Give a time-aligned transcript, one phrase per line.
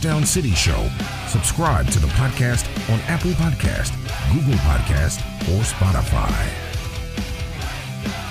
[0.00, 0.88] Touchdown City Show.
[1.28, 3.92] Subscribe to the podcast on Apple Podcast,
[4.32, 5.20] Google Podcast,
[5.50, 6.32] or Spotify.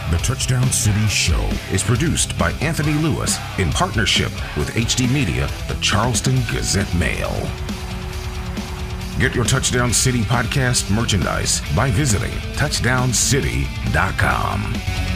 [0.10, 1.40] The Touchdown City Show
[1.72, 7.30] is produced by Anthony Lewis in partnership with HD Media, the Charleston Gazette Mail.
[9.20, 15.09] Get your Touchdown City podcast merchandise by visiting touchdowncity.com.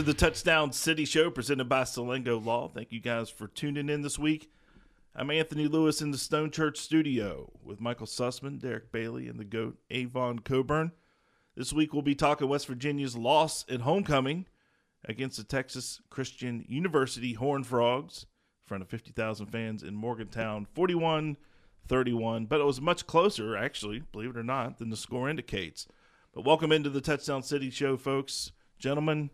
[0.00, 2.68] Into the Touchdown City Show presented by Salango Law.
[2.68, 4.50] Thank you guys for tuning in this week.
[5.14, 9.44] I'm Anthony Lewis in the Stone Church studio with Michael Sussman, Derek Bailey, and the
[9.44, 10.92] GOAT Avon Coburn.
[11.54, 14.46] This week we'll be talking West Virginia's loss at homecoming
[15.04, 21.36] against the Texas Christian University Horned Frogs in front of 50,000 fans in Morgantown, 41
[21.88, 22.46] 31.
[22.46, 25.86] But it was much closer, actually, believe it or not, than the score indicates.
[26.32, 28.52] But welcome into the Touchdown City Show, folks.
[28.78, 29.28] Gentlemen,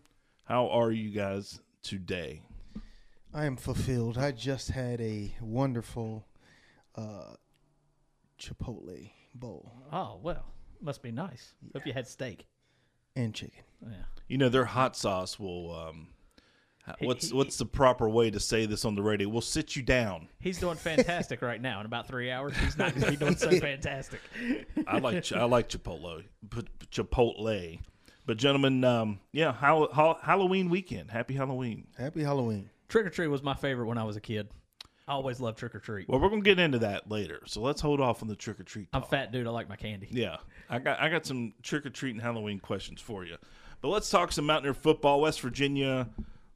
[0.46, 2.42] how are you guys today?
[3.34, 4.16] I am fulfilled.
[4.18, 6.26] I just had a wonderful
[6.96, 7.34] uh,
[8.40, 10.44] Chipotle bowl Oh well,
[10.80, 11.54] must be nice.
[11.74, 12.46] Hope you had steak.
[13.14, 13.62] and chicken.
[13.82, 13.96] Yeah.
[14.28, 15.74] You know, their hot sauce will.
[15.74, 16.08] Um,
[16.84, 19.28] ha- what's what's the proper way to say this on the radio?
[19.28, 20.28] We'll sit you down.
[20.40, 21.80] He's doing fantastic right now.
[21.80, 24.20] In about three hours, he's not going to be doing so fantastic.
[24.86, 27.80] I like ch- I like Chipotle, P- Chipotle.
[28.26, 31.10] But gentlemen, um, yeah, Hall- Hall- Halloween weekend.
[31.10, 31.86] Happy Halloween.
[31.96, 32.70] Happy Halloween.
[32.88, 34.48] Trick or treat was my favorite when I was a kid.
[35.08, 36.08] I always loved trick or treat.
[36.08, 38.64] Well, we're gonna get into that later, so let's hold off on the trick or
[38.64, 38.88] treat.
[38.92, 39.46] I'm fat dude.
[39.46, 40.08] I like my candy.
[40.10, 40.38] Yeah,
[40.68, 43.36] I got I got some trick or treat and Halloween questions for you.
[43.80, 45.20] But let's talk some Mountaineer football.
[45.20, 46.08] West Virginia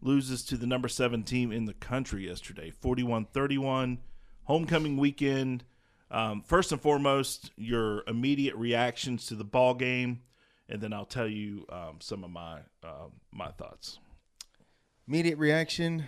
[0.03, 3.99] loses to the number seven team in the country yesterday, 41-31.
[4.45, 5.63] Homecoming weekend.
[6.11, 10.23] Um, first and foremost, your immediate reactions to the ball game,
[10.71, 13.99] and then I'll tell you um, some of my uh, my thoughts.
[15.09, 16.05] Immediate reaction.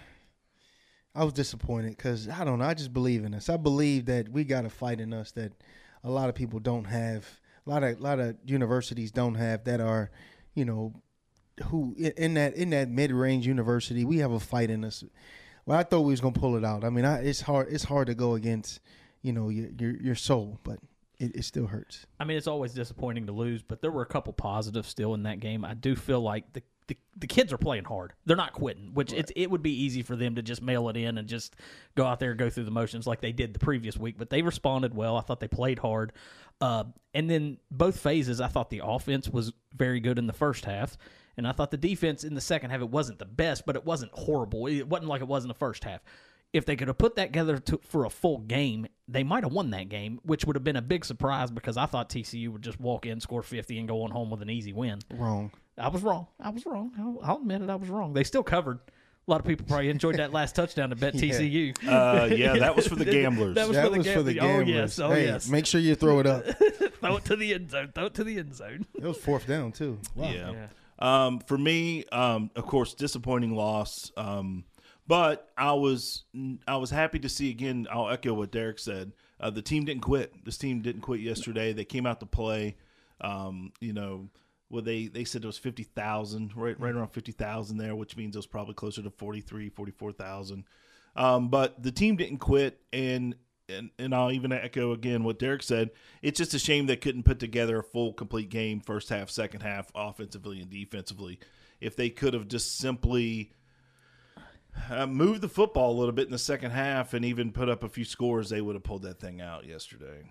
[1.14, 2.64] I was disappointed because I don't know.
[2.64, 3.50] I just believe in us.
[3.50, 5.52] I believe that we got a fight in us that
[6.02, 7.26] a lot of people don't have.
[7.66, 10.10] A lot of a lot of universities don't have that are,
[10.54, 10.94] you know,
[11.64, 15.04] who in- in that in that mid range university we have a fight in us.
[15.66, 16.82] Well, I thought we was gonna pull it out.
[16.82, 17.68] I mean, I, it's hard.
[17.70, 18.80] It's hard to go against,
[19.20, 20.78] you know, your your, your soul, but
[21.22, 22.06] it, it still hurts.
[22.18, 25.22] I mean, it's always disappointing to lose, but there were a couple positives still in
[25.22, 25.64] that game.
[25.64, 28.12] I do feel like the the, the kids are playing hard.
[28.26, 30.96] They're not quitting, which it's, it would be easy for them to just mail it
[30.96, 31.54] in and just
[31.94, 34.16] go out there and go through the motions like they did the previous week.
[34.18, 35.16] But they responded well.
[35.16, 36.12] I thought they played hard.
[36.60, 36.84] Uh,
[37.14, 40.98] and then both phases, I thought the offense was very good in the first half.
[41.36, 43.86] And I thought the defense in the second half, it wasn't the best, but it
[43.86, 44.66] wasn't horrible.
[44.66, 46.00] It wasn't like it was in the first half
[46.52, 49.52] if they could have put that together to, for a full game, they might have
[49.52, 52.62] won that game, which would have been a big surprise because I thought TCU would
[52.62, 55.00] just walk in, score 50, and go on home with an easy win.
[55.10, 55.50] Wrong.
[55.78, 56.26] I was wrong.
[56.38, 56.92] I was wrong.
[56.98, 57.70] I'll, I'll admit it.
[57.70, 58.12] I was wrong.
[58.12, 58.80] They still covered.
[59.26, 61.32] A lot of people probably enjoyed that last touchdown to bet Yeah.
[61.32, 61.88] TCU.
[61.88, 63.54] Uh, yeah, that was for the gamblers.
[63.54, 64.68] That was that for the was for the gamblers.
[64.68, 64.98] Oh, yes.
[64.98, 65.48] Oh, hey, yes.
[65.48, 66.44] Make sure you throw it up.
[67.02, 67.90] Throw it to the end zone.
[67.92, 68.86] Throw it to the end zone.
[68.94, 69.98] It was fourth down too.
[70.14, 70.30] Wow.
[70.30, 70.52] Yeah.
[70.52, 70.66] Yeah.
[71.00, 74.12] Um, for me, um, of course, disappointing loss.
[74.16, 74.62] Um,
[75.12, 76.24] but I was
[76.66, 77.86] I was happy to see again.
[77.92, 79.12] I'll echo what Derek said.
[79.38, 80.32] Uh, the team didn't quit.
[80.42, 81.74] This team didn't quit yesterday.
[81.74, 82.78] They came out to play.
[83.20, 84.30] Um, you know,
[84.70, 88.16] well they they said it was fifty thousand, right right around fifty thousand there, which
[88.16, 90.64] means it was probably closer to 43, 44,000.
[91.14, 93.34] Um, but the team didn't quit, and
[93.68, 95.90] and and I'll even echo again what Derek said.
[96.22, 99.60] It's just a shame they couldn't put together a full, complete game, first half, second
[99.60, 101.38] half, offensively and defensively.
[101.82, 103.52] If they could have just simply
[104.90, 107.82] uh, moved the football a little bit in the second half and even put up
[107.82, 110.24] a few scores, they would have pulled that thing out yesterday.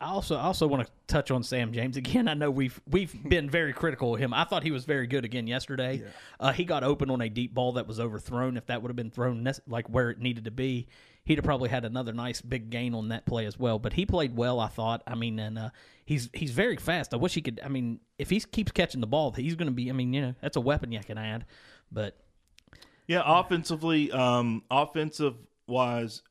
[0.00, 2.26] I also I also want to touch on Sam James again.
[2.26, 4.34] I know we've we've been very critical of him.
[4.34, 6.02] I thought he was very good again yesterday.
[6.40, 8.56] Uh, he got open on a deep ball that was overthrown.
[8.56, 10.88] If that would have been thrown nec- like where it needed to be,
[11.24, 13.78] he'd have probably had another nice big gain on that play as well.
[13.78, 15.02] But he played well, I thought.
[15.06, 15.70] I mean, and uh,
[16.04, 17.14] he's he's very fast.
[17.14, 17.60] I wish he could.
[17.64, 19.88] I mean, if he keeps catching the ball, he's going to be.
[19.88, 21.46] I mean, you know, that's a weapon you can add.
[21.92, 22.16] But
[23.06, 25.34] Yeah, offensively, um, offensive
[25.66, 26.22] wise,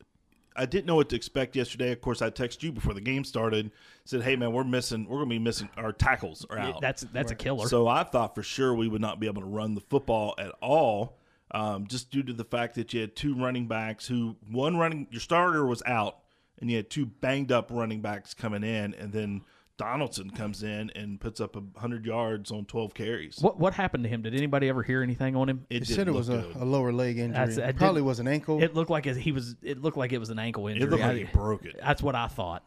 [0.56, 1.91] I didn't know what to expect yesterday.
[1.91, 3.71] Of course, I texted you before the game started.
[4.06, 5.06] Said, "Hey man, we're missing.
[5.06, 7.68] We're going to be missing our tackles are out." That's that's a killer.
[7.68, 10.51] So I thought for sure we would not be able to run the football at
[10.62, 11.18] all,
[11.51, 15.07] um, just due to the fact that you had two running backs who one running
[15.12, 16.18] your starter was out,
[16.59, 19.41] and you had two banged up running backs coming in, and then
[19.81, 23.39] Donaldson comes in and puts up hundred yards on twelve carries.
[23.42, 24.22] what what happened to him?
[24.22, 25.66] Did anybody ever hear anything on him?
[25.69, 27.33] It said it was a, a lower leg injury.
[27.33, 28.62] That's- I It probably didn't- was an ankle.
[28.62, 29.56] It looked like it- he was.
[29.63, 30.83] It looked like it was an ankle injury.
[30.88, 31.78] It looked like I- he broke it.
[31.81, 32.66] That's what I thought.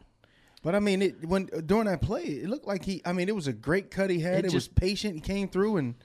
[0.63, 3.01] But I mean, it, when during that play, it looked like he.
[3.05, 4.39] I mean, it was a great cut he had.
[4.45, 5.13] It It, was patient.
[5.15, 5.95] He came through and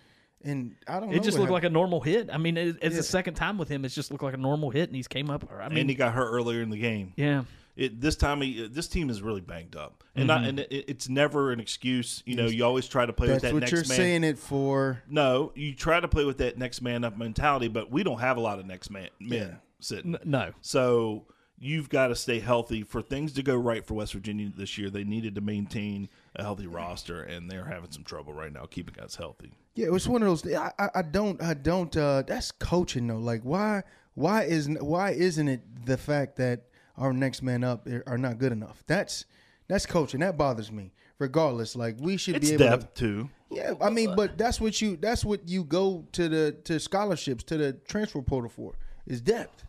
[0.43, 1.11] and I don't.
[1.11, 2.29] know It just what looked like a normal hit.
[2.33, 2.89] I mean, it, it's Yeah.
[2.91, 3.85] the second time with him.
[3.85, 5.51] It's just looked like a normal hit, and he's came up.
[5.51, 7.13] I mean, and he got hurt earlier in the game.
[7.17, 7.45] yeah.
[7.81, 11.09] It, this time, he, this team is really banged up, and not, and it, it's
[11.09, 12.23] never an excuse.
[12.27, 13.97] You know, you always try to play with That's that what next you're man.
[13.97, 15.03] saying it for.
[15.09, 18.37] No, you try to play with that next man up mentality, but we don't have
[18.37, 19.55] a lot of next man men Yeah.
[19.81, 20.15] sitting.
[20.25, 20.53] No.
[20.61, 21.25] So
[21.59, 24.91] you've got to stay healthy for things to go right for West Virginia this year.
[24.91, 29.03] They needed to maintain a healthy roster, and they're having some trouble right now keeping
[29.03, 29.53] us healthy.
[29.75, 30.55] Yeah, it was one of those.
[30.55, 31.41] I, I, I don't.
[31.43, 31.97] I don't.
[31.97, 33.17] Uh, that's coaching though.
[33.17, 33.85] Like why?
[34.15, 34.83] Why isn't?
[34.83, 36.65] Why isn't it the fact that
[36.97, 38.83] our next man up are not good enough?
[38.87, 39.25] That's
[39.69, 40.21] that's coaching.
[40.21, 40.93] That bothers me.
[41.19, 43.01] Regardless, like we should It's be able depth to.
[43.01, 43.31] too.
[43.51, 47.45] Yeah, I mean, but that's what you that's what you go to the to scholarships
[47.45, 48.75] to the transfer portal for
[49.07, 49.65] is depth,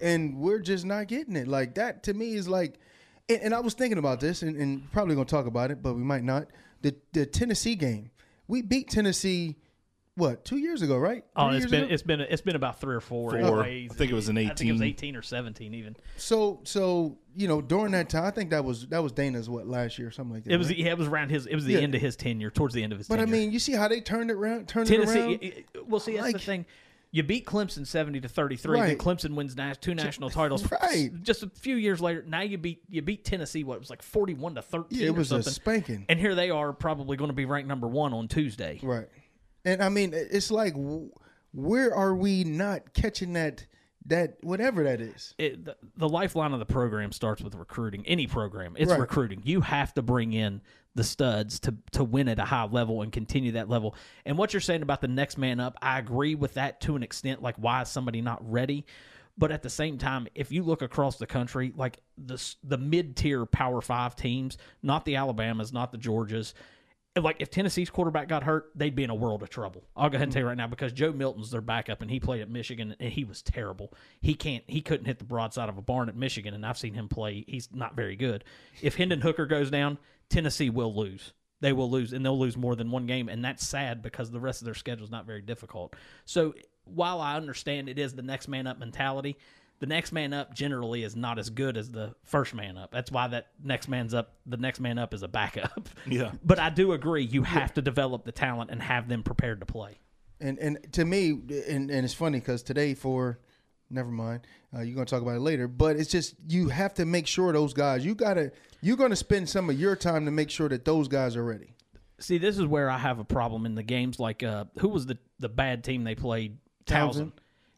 [0.00, 1.48] and we're just not getting it.
[1.48, 2.78] Like that to me is like,
[3.28, 5.94] and, and I was thinking about this, and, and probably gonna talk about it, but
[5.94, 6.48] we might not.
[6.82, 8.10] The the Tennessee game,
[8.46, 9.56] we beat Tennessee,
[10.16, 11.24] what two years ago, right?
[11.36, 11.94] Oh, Three it's years been ago?
[11.94, 13.30] it's been it's been about three or four.
[13.30, 13.38] Four.
[13.64, 13.90] anyways.
[13.92, 14.50] I think it was an eighteen.
[14.50, 15.16] I think it was 18.
[15.16, 15.96] or seventeen even.
[16.16, 19.66] so so you know during that time, I think that was that was Dana's what
[19.66, 20.52] last year, or something like that.
[20.52, 20.76] It was right?
[20.78, 21.80] yeah, it was around his it was the Yeah.
[21.80, 23.88] end of his tenure, towards the end of his but I mean, you see how
[23.88, 25.28] they turned it around, turned it around.
[25.30, 26.66] y- y- Well, see, that's the thing.
[27.12, 28.78] You beat Clemson seventy to thirty three.
[28.80, 30.64] Then Clemson wins nas- two national titles.
[30.82, 31.10] Right.
[31.24, 33.64] Just a few years later, now you beat you beat Tennessee.
[33.64, 35.00] What it was like forty one to thirteen.
[35.00, 36.04] Yeah, it or was a spanking.
[36.08, 38.78] And here they are, probably going to be ranked number one on Tuesday.
[38.82, 39.08] Right.
[39.64, 40.74] And I mean, it's like,
[41.52, 43.66] where are we not catching that,
[44.06, 45.34] that whatever that is?
[45.38, 48.04] it, the, the lifeline of the program starts with recruiting.
[48.06, 49.00] Any program, it's Right.
[49.00, 49.42] recruiting.
[49.44, 50.62] You have to bring in
[50.96, 53.94] the studs to to win at a high level and continue that level.
[54.24, 57.04] And what you're saying about the next man up, I agree with that to an
[57.04, 57.40] extent.
[57.42, 58.86] Like, why is somebody not ready?
[59.38, 63.16] But at the same time, if you look across the country, like the the mid
[63.16, 66.54] tier Power Five teams, not the Alabamas, not the Georgias.
[67.16, 69.82] Like if Tennessee's quarterback got hurt, they'd be in a world of trouble.
[69.96, 70.48] I'll go ahead and tell you mm-hmm.
[70.50, 73.42] right now because Joe Milton's their backup, and he played at Michigan, and he was
[73.42, 73.92] terrible.
[74.20, 76.94] He can't, he couldn't hit the broadside of a barn at Michigan, and I've seen
[76.94, 77.44] him play.
[77.48, 78.44] He's not very good.
[78.80, 79.98] If Hendon Hooker goes down,
[80.28, 81.32] Tennessee will lose.
[81.60, 84.40] They will lose, and they'll lose more than one game, and that's sad because the
[84.40, 85.96] rest of their schedule is not very difficult.
[86.24, 86.54] So
[86.84, 89.36] while I understand it is the next man up mentality,
[89.80, 92.92] the next man up generally is not as good as the first man up.
[92.92, 94.36] That's why that next man's up.
[94.46, 95.88] The next man up is a backup.
[96.06, 96.32] Yeah.
[96.44, 99.66] But I do agree, you have to develop the talent and have them prepared to
[99.66, 99.98] play.
[100.40, 103.38] And and to me, and, and it's funny because today for,
[103.90, 105.68] never mind, uh, you're gonna talk about it later.
[105.68, 108.04] But it's just you have to make sure those guys.
[108.04, 111.36] You gotta you're gonna spend some of your time to make sure that those guys
[111.36, 111.74] are ready.
[112.18, 114.18] See, this is where I have a problem in the games.
[114.18, 116.58] Like, uh, who was the the bad team they played?
[116.86, 117.14] Towson.
[117.14, 117.32] Towson.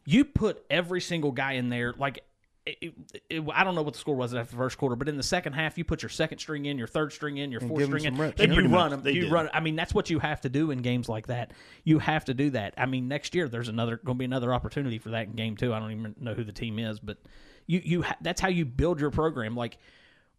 [0.05, 1.93] You put every single guy in there.
[1.97, 2.23] Like,
[2.65, 2.93] it,
[3.29, 5.23] it, I don't know what the score was after the first quarter, but in the
[5.23, 8.05] second half, you put your second string in, your third string in, your fourth string
[8.05, 8.39] in, reps.
[8.39, 9.01] and They you run them.
[9.03, 9.31] they You did.
[9.31, 9.49] run.
[9.53, 11.51] I mean, that's what you have to do in games like that.
[11.83, 12.73] You have to do that.
[12.77, 15.57] I mean, next year there's another going to be another opportunity for that in game
[15.57, 15.73] two.
[15.73, 17.17] I don't even know who the team is, but
[17.67, 19.57] you you ha- that's how you build your program.
[19.57, 19.77] Like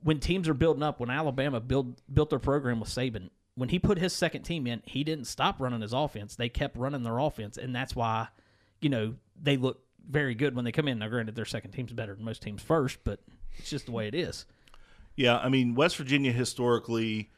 [0.03, 3.79] when teams are building up, when Alabama build built their program with Saban, when he
[3.79, 6.37] put his second team in, he didn't stop running his offense.
[6.37, 8.29] They kept running their offense, and that's why,
[8.81, 10.99] you know, they look very good when they come in.
[10.99, 13.21] Now, granted, their second team's better than most teams first, but
[13.59, 14.47] it's just the way it is.
[15.17, 17.31] Yeah, I mean West Virginia historically,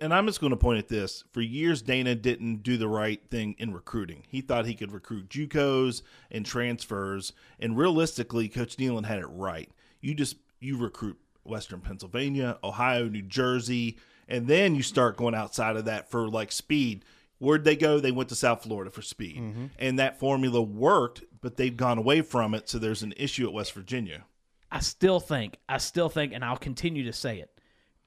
[0.00, 1.24] and I'm just going to point at this.
[1.32, 4.22] For years, Dana didn't do the right thing in recruiting.
[4.28, 9.70] He thought he could recruit JUCOs and transfers, and realistically, Coach Nehlen had it right.
[10.00, 15.76] You just you recruit Western Pennsylvania, Ohio, New Jersey, and then you start going outside
[15.76, 17.04] of that for like speed.
[17.38, 18.00] Where'd they go?
[18.00, 19.66] They went to South Florida for speed, mm-hmm.
[19.78, 22.68] and that formula worked, but they've gone away from it.
[22.68, 24.24] So there's an issue at West Virginia.
[24.70, 27.50] I still think, I still think, and I'll continue to say it.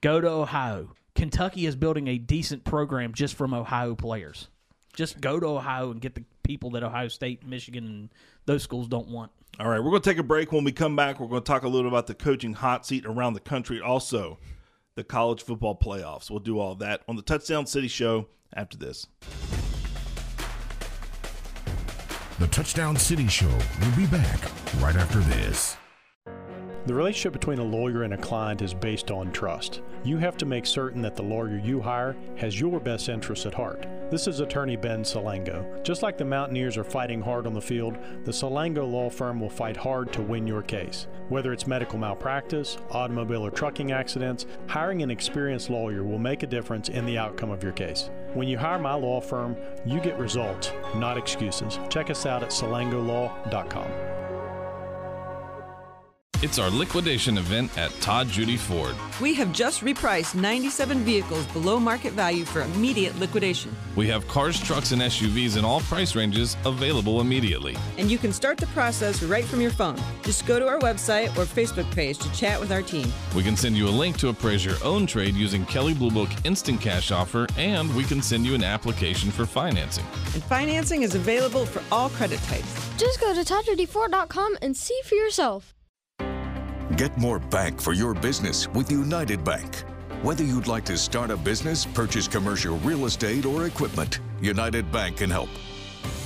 [0.02, 0.94] Go to Ohio.
[1.16, 4.50] Kentucky is building a decent program just from Ohio players.
[4.94, 8.10] Just go to Ohio and get the people that Ohio State, Michigan, and
[8.46, 9.32] those schools don't want.
[9.60, 10.52] All right, we're going to take a break.
[10.52, 13.06] When we come back, we're going to talk a little about the coaching hot seat
[13.06, 14.38] around the country, also
[14.96, 16.30] the college football playoffs.
[16.30, 19.08] We'll do all that on the Touchdown City Show after this.
[22.40, 24.40] The Touchdown City Show will be back
[24.80, 25.78] right after this.
[26.88, 29.82] The relationship between a lawyer and a client is based on trust.
[30.06, 33.54] You have to make certain that the lawyer you hire has your best interests at
[33.54, 33.86] heart.
[34.10, 35.84] This is attorney Ben Salango.
[35.84, 39.50] Just like the Mountaineers are fighting hard on the field, the Salango law firm will
[39.50, 41.08] fight hard to win your case.
[41.28, 46.48] Whether it's medical malpractice, automobile or trucking accidents, hiring an experienced lawyer will make a
[46.48, 48.10] difference in the outcome of your case.
[48.34, 51.80] When you hire my law firm, you get results, not excuses.
[51.90, 54.17] Check us out at salangolaw.com.
[56.44, 58.94] It's our liquidation event at Todd Judy Ford.
[59.20, 63.76] We have just repriced 97 vehicles below market value for immediate liquidation.
[63.96, 67.76] We have cars, trucks, and SUVs in all price ranges available immediately.
[67.98, 70.00] And you can start the process right from your phone.
[70.22, 73.12] Just go to our website or Facebook page to chat with our team.
[73.36, 76.30] We can send you a link to appraise your own trade using Kelley Blue Book
[76.44, 80.06] Instant Cash Offer, and we can send you an application for financing.
[80.36, 82.96] And financing is available for all credit types.
[82.98, 85.74] Just go to ToddJudyFord.com and see for yourself.
[86.96, 89.84] Get more bank for your business with United Bank.
[90.22, 95.18] Whether you'd like to start a business, purchase commercial real estate, or equipment, United Bank
[95.18, 95.50] can help.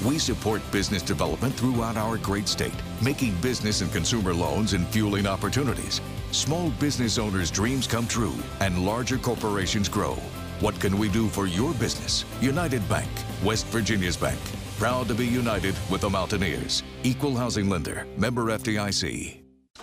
[0.06, 5.25] We support business development throughout our great state, making business and consumer loans and fueling
[5.25, 6.00] opportunities.
[6.32, 10.13] Small business owners' dreams come true and larger corporations grow.
[10.60, 12.24] What can we do for your business?
[12.39, 13.10] United Bank,
[13.44, 14.39] West Virginia's bank.
[14.77, 16.84] Proud to be united with the Mountaineers.
[17.01, 19.40] Equal housing lender, member FDIC.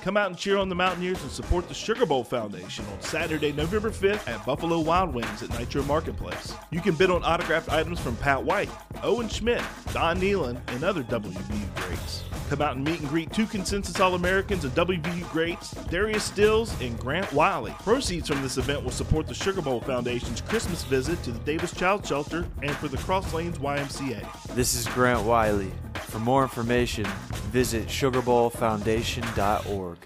[0.09, 3.53] Come out and cheer on the Mountaineers and support the Sugar Bowl Foundation on Saturday,
[3.53, 6.55] November 5th at Buffalo Wild Wings at Nitro Marketplace.
[6.71, 8.71] You can bid on autographed items from Pat White,
[9.03, 9.62] Owen Schmidt,
[9.93, 12.25] Don Nehlen, and other WVU greats.
[12.49, 16.73] Come out and meet and greet two consensus All Americans and WVU greats, Darius Stills
[16.81, 17.75] and Grant Wiley.
[17.81, 21.75] Proceeds from this event will support the Sugar Bowl Foundation's Christmas visit to the Davis
[21.75, 24.26] Child Shelter and for the Cross Lanes YMCA.
[24.55, 25.71] This is Grant Wiley.
[26.07, 27.05] For more information,
[27.52, 29.99] visit sugarbowlfoundation.org.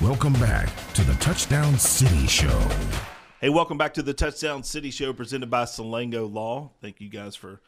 [0.00, 2.68] Welcome back to the Touchdown City Show.
[3.40, 6.72] Hey, welcome back to the Touchdown City Show presented by Salango Law.
[6.82, 7.60] Thank you guys for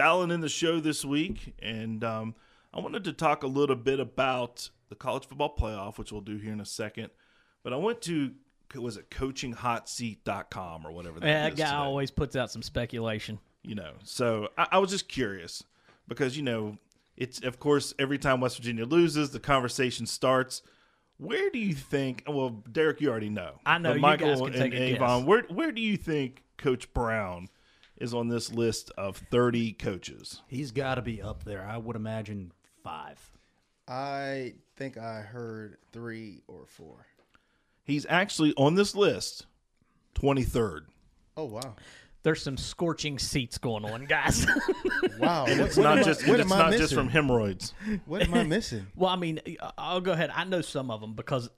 [0.00, 1.54] dialing in the show this week.
[1.60, 2.34] And um,
[2.72, 6.38] I wanted to talk a little bit about the college football playoff, which we'll do
[6.38, 7.10] here in a second.
[7.62, 8.32] But I went to,
[8.74, 11.76] was it coachinghotseat.com or whatever that Yeah, that guy today.
[11.76, 13.38] always puts out some speculation.
[13.62, 13.92] you know.
[14.04, 15.62] So I, I was just curious
[16.08, 16.78] because you know
[17.16, 20.62] it's of course every time West Virginia loses, the conversation starts.
[21.18, 22.22] Where do you think?
[22.26, 23.60] Well, Derek, you already know.
[23.66, 25.28] I know, Michael guys can and Avon, guess.
[25.28, 27.48] where where do you think Coach Brown
[28.00, 30.42] is on this list of thirty coaches?
[30.48, 31.64] He's got to be up there.
[31.64, 32.52] I would imagine
[32.82, 33.18] five.
[33.88, 37.06] I think I heard three or four.
[37.84, 39.46] He's actually on this list,
[40.14, 40.86] twenty third.
[41.36, 41.74] Oh wow,
[42.22, 44.46] There's some scorching seats going on, guys.
[45.18, 45.46] wow!
[45.46, 47.72] And What- it's what not am I- just it's not just from hemorrhoids.
[48.06, 48.86] What am I missing?
[48.96, 50.30] well, I mean, uh, I'll go ahead.
[50.34, 51.48] I know some of them because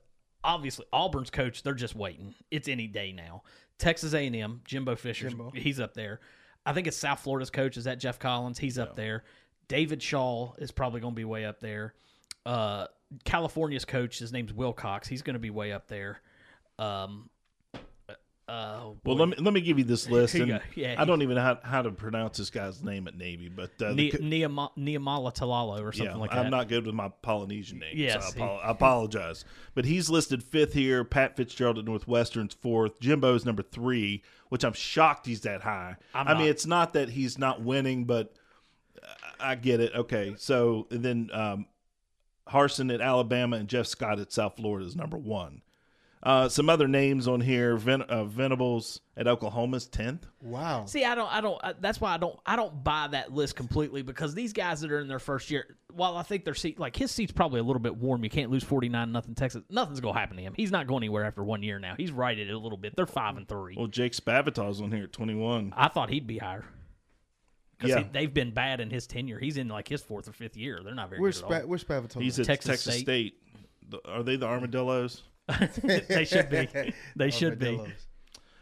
[0.43, 2.33] obviously Auburn's coach, they're just waiting.
[2.51, 3.43] It's any day now.
[3.79, 5.51] Texas A&M, Jimbo Fisher, Jimbo.
[5.55, 6.19] he's up there.
[6.65, 7.77] I think it's South Florida's coach.
[7.77, 8.57] Is that Jeff Collins?
[8.57, 9.23] He's up there.
[9.67, 11.93] David Shaw is probably going to be way up there.
[12.45, 12.87] Uh,
[13.25, 15.07] California's coach, his name's Wilcox.
[15.07, 16.21] He's going to be way up there.
[16.79, 17.29] Um,
[18.53, 20.35] uh, Well, let me let me give you this list.
[20.43, 20.61] And.
[20.75, 23.71] Yeah, I don't even know how, how to pronounce this guy's name at Navy, but
[23.81, 26.39] uh, the Ne- Neama- Neamala Talalo or something yeah, like that.
[26.39, 27.99] I'm not good with my Polynesian names.
[27.99, 29.45] Yes, so I, apo- I apologize.
[29.75, 31.03] But he's listed fifth here.
[31.03, 32.99] Pat Fitzgerald at Northwestern's fourth.
[32.99, 35.95] Jimbo's number three, which I'm shocked he's that high.
[36.13, 36.49] I'm I mean, not.
[36.49, 38.33] it's not that he's not winning, but
[39.39, 39.93] I I get it.
[39.93, 41.65] Okay, so and then um,
[42.47, 45.61] Harsin at Alabama and Jeff Scott at South Florida is number one.
[46.25, 50.25] Uh, some other names on here: Ven- uh, Venables at Oklahoma's tenth.
[50.41, 50.85] Wow.
[50.85, 51.59] See, I don't, I don't.
[51.61, 54.91] I, that's why I don't, I don't buy that list completely because these guys that
[54.93, 57.63] are in their first year, while I think their seat, like his seat's probably a
[57.63, 58.23] little bit warm.
[58.23, 59.63] You can't lose forty nine nothing Texas.
[59.69, 60.53] Nothing's gonna happen to him.
[60.55, 61.95] He's not going anywhere after one year now.
[61.97, 62.95] He's righted it a little bit.
[62.95, 63.75] They're five and three.
[63.77, 65.73] Well, Jake Spavital's on here at twenty one.
[65.75, 66.63] I thought he'd be higher
[67.77, 68.07] because Yeah.
[68.13, 69.39] they've been bad in his tenure.
[69.39, 70.79] He's in like his fourth or fifth year.
[70.85, 72.21] They're not very Where's good at Spa- where's Spavital?
[72.21, 73.03] He's at Texas Texas, State.
[73.03, 73.33] State.
[73.89, 75.23] The- Are they the Armadillos?
[75.49, 75.67] All.
[75.83, 76.67] they should be.
[77.15, 77.79] They should be.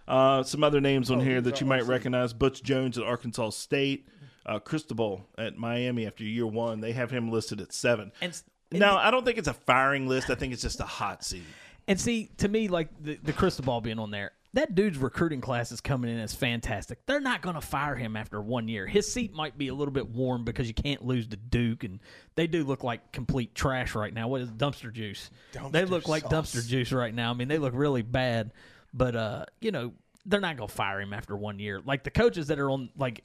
[0.08, 1.92] Uh, some other names on Oh, here that you might awesome.
[1.92, 4.08] recognize: Butch Jones at Arkansas State,
[4.46, 6.82] uh, Cristobal at Miami after year one.
[6.82, 8.12] They have him listed at seven.
[8.22, 8.40] And,
[8.72, 10.30] and now, I don't think it's a firing list.
[10.30, 11.44] I think it's just a hot seat.
[11.88, 15.72] And see, to me, like the, the Cristobal being on there, that dude's recruiting class
[15.72, 17.05] is coming in as fantastic.
[17.05, 18.86] They're not going to fire him after one year.
[18.86, 22.00] His seat might be a little bit warm because you can't lose to Duke, and
[22.36, 24.27] they do look like complete trash right now.
[24.27, 25.29] What is dumpster juice?
[25.53, 27.31] they Dumpster look like dumpster juice right now.
[27.31, 28.51] I mean, they look really bad.
[28.93, 29.93] But uh, you know,
[30.25, 31.81] they're not going to fire him after one year.
[31.84, 33.24] Like the coaches that are on like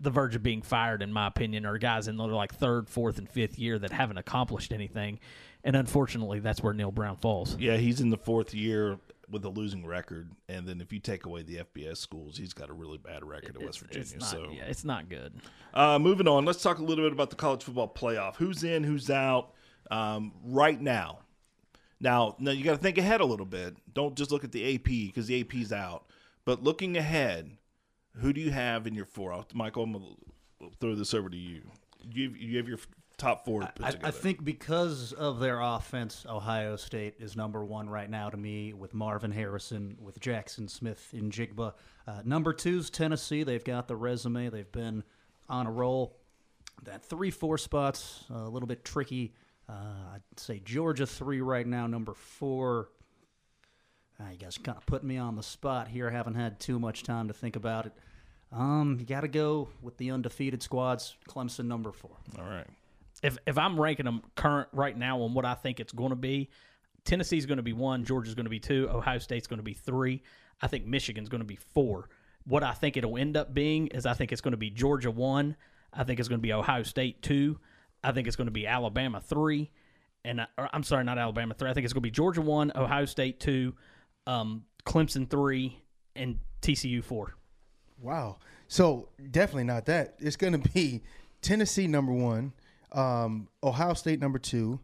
[0.00, 3.18] the verge of being fired, in my opinion, are guys in their like third, fourth,
[3.18, 5.20] and fifth year that haven't accomplished anything.
[5.62, 7.56] And unfortunately, that's where Neal Brown falls.
[7.58, 8.98] Yeah, he's in the fourth year
[9.30, 12.70] with a losing record, and then if you take away the FBS schools, he's got
[12.70, 14.02] a really bad record at West Virginia.
[14.02, 15.34] It's not, so, yeah, it's not good.
[15.72, 18.36] uh, moving on, let's talk a little bit about the college football playoff.
[18.36, 18.84] Who's in?
[18.84, 19.52] Who's out?
[19.90, 21.20] Um, right now.
[22.00, 23.76] Now, now you got to think ahead a little bit.
[23.92, 26.04] Don't just look at the AP because the AP's out.
[26.44, 27.50] But looking ahead,
[28.16, 29.32] who do you have in your four?
[29.32, 31.62] I'll- Michael, I'm gonna throw this over to you.
[32.02, 32.78] You you have your
[33.16, 33.94] top four I.
[34.02, 38.72] I think because of their offense, Ohio State is number one right now to me
[38.72, 41.72] with Marvin Harrison, with Jaxon Smith-Njigba.
[42.06, 43.42] Uh, number two's Tennessee.
[43.42, 44.50] They've got the resume.
[44.50, 45.04] They've been
[45.48, 46.16] on a roll.
[46.82, 49.34] That three, four spots a little bit tricky.
[49.68, 51.86] Uh, I'd say Georgia three right now.
[51.86, 52.88] Number four.
[54.20, 56.08] Uh, you guys kind of put me on the spot here.
[56.08, 57.92] I haven't had too much time to think about it.
[58.52, 61.16] Um, you got to go with the undefeated squads.
[61.28, 62.16] Clemson number four.
[62.38, 62.66] All right.
[63.24, 66.16] If if I'm ranking them current right now on what I think it's going to
[66.16, 66.50] be,
[67.04, 69.74] Tennessee's going to be one, Georgia's going to be two, Ohio State's going to be
[69.74, 70.22] three.
[70.60, 72.08] I think Michigan's going to be four.
[72.46, 75.10] What I think it'll end up being is I think it's going to be Georgia
[75.10, 75.56] one.
[75.92, 77.58] I think it's going to be Ohio State two.
[78.02, 79.70] I think it's going to be Alabama three,
[80.24, 81.70] and I, I'm sorry, not Alabama three.
[81.70, 83.74] I think it's going to be Georgia one, Ohio State two,
[84.26, 85.82] um, Clemson three,
[86.14, 87.34] and TCU four.
[88.00, 88.36] Wow.
[88.68, 90.16] So definitely not that.
[90.18, 91.02] It's going to be
[91.42, 92.52] Tennessee number one,
[92.94, 94.80] um, Ohio State number two,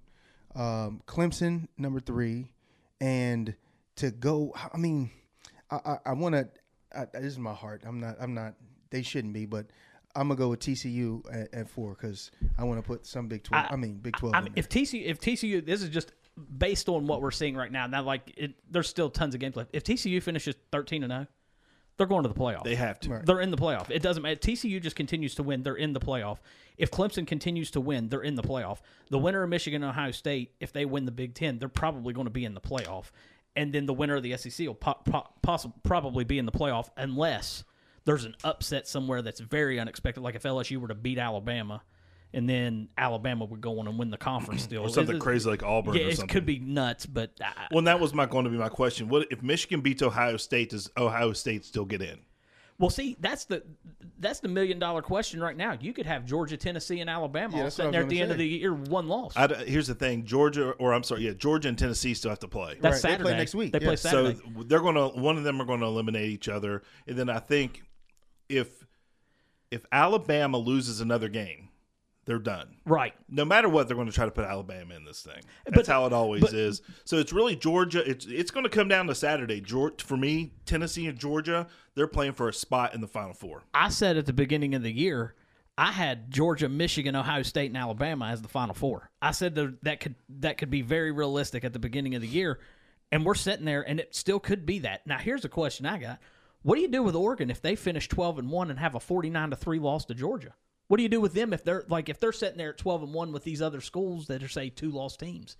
[0.54, 2.50] um, Clemson number three,
[3.00, 3.54] and
[3.96, 4.54] to go.
[4.72, 5.10] I mean,
[5.70, 6.48] I, I, I want to.
[7.12, 7.82] This is my heart.
[7.86, 8.16] I'm not.
[8.20, 8.54] I'm not.
[8.90, 9.66] They shouldn't be, but
[10.16, 13.44] I'm gonna go with TCU at, at four because I want to put some Big
[13.44, 13.66] Twelve.
[13.70, 14.34] I, mean, Big Twelve.
[14.34, 16.12] I mean, if TCU, if TCU, this is just
[16.58, 17.86] based on what we're seeing right now.
[17.86, 19.70] Now, like, it, there's still tons of games left.
[19.72, 21.26] If TCU finishes 13 and 0,
[22.00, 22.64] they're going to the playoff.
[22.64, 23.10] They have to.
[23.10, 23.26] Right.
[23.26, 23.90] They're in the playoff.
[23.90, 24.36] It doesn't matter.
[24.36, 25.62] TCU just continues to win.
[25.62, 26.38] They're in the playoff.
[26.78, 28.78] If Clemson continues to win, they're in the playoff.
[29.10, 32.14] The winner of Michigan and Ohio State, if they win the Big Ten, they're probably
[32.14, 33.10] going to be in the playoff.
[33.54, 36.52] And then the winner of the SEC will po- po- possi- probably be in the
[36.52, 37.64] playoff unless
[38.06, 41.82] there's an upset somewhere that's very unexpected, like if LSU were to beat Alabama.
[42.32, 44.82] And then Alabama would go on and win the conference still.
[44.86, 46.28] Or something It- crazy like Auburn Yeah, or it something.
[46.28, 49.08] could be nuts, but I, Well, and that was my going to be my question.
[49.08, 50.70] What if Michigan beats Ohio State?
[50.70, 52.20] Does Ohio State still get in?
[52.78, 53.62] Well, see, that's the
[54.20, 55.76] that's the million dollar question right now.
[55.78, 58.08] You could have Georgia, Tennessee, and Alabama Yeah, all that's what I sitting there at
[58.08, 59.34] the gonna end of the year, one loss.
[59.36, 62.38] I d here's the thing: Georgia, or I'm sorry, yeah, Georgia and Tennessee still have
[62.38, 62.78] to play.
[62.80, 63.36] that's Right, they play Saturday.
[63.36, 63.86] next week, They yeah.
[63.88, 64.32] play so
[64.64, 67.38] they're going to one of them are going to eliminate each other, and then I
[67.40, 67.82] think
[68.48, 68.68] if
[69.70, 71.68] if Alabama loses another game,
[72.30, 72.76] they're done.
[72.86, 73.12] right.
[73.28, 75.42] No matter what, they're going to try to put Alabama in this thing.
[75.64, 76.80] But- That's how it always but- is.
[77.04, 78.08] So it's really Georgia.
[78.08, 79.60] It's it's going to come down to Saturday.
[79.60, 81.66] Georgia, for me, Tennessee and Georgia,
[81.96, 83.64] they're playing for a spot in the Final Four.
[83.74, 85.34] I said at the beginning of the year,
[85.76, 89.10] I had Georgia, Michigan, Ohio State, and Alabama as the Final Four.
[89.20, 92.28] I said that that could that could be very realistic at the beginning of the
[92.28, 92.60] year,
[93.10, 95.06] and we're sitting there, and it still could be that.
[95.06, 96.18] Now, here's a question I got:
[96.62, 99.00] What do you do with Oregon if they finish twelve and one and have a
[99.00, 100.54] forty nine to three loss to Georgia?
[100.90, 103.04] What do you do with them if they're like if they're sitting there at twelve
[103.04, 105.56] and one with these other schools that are say two lost teams?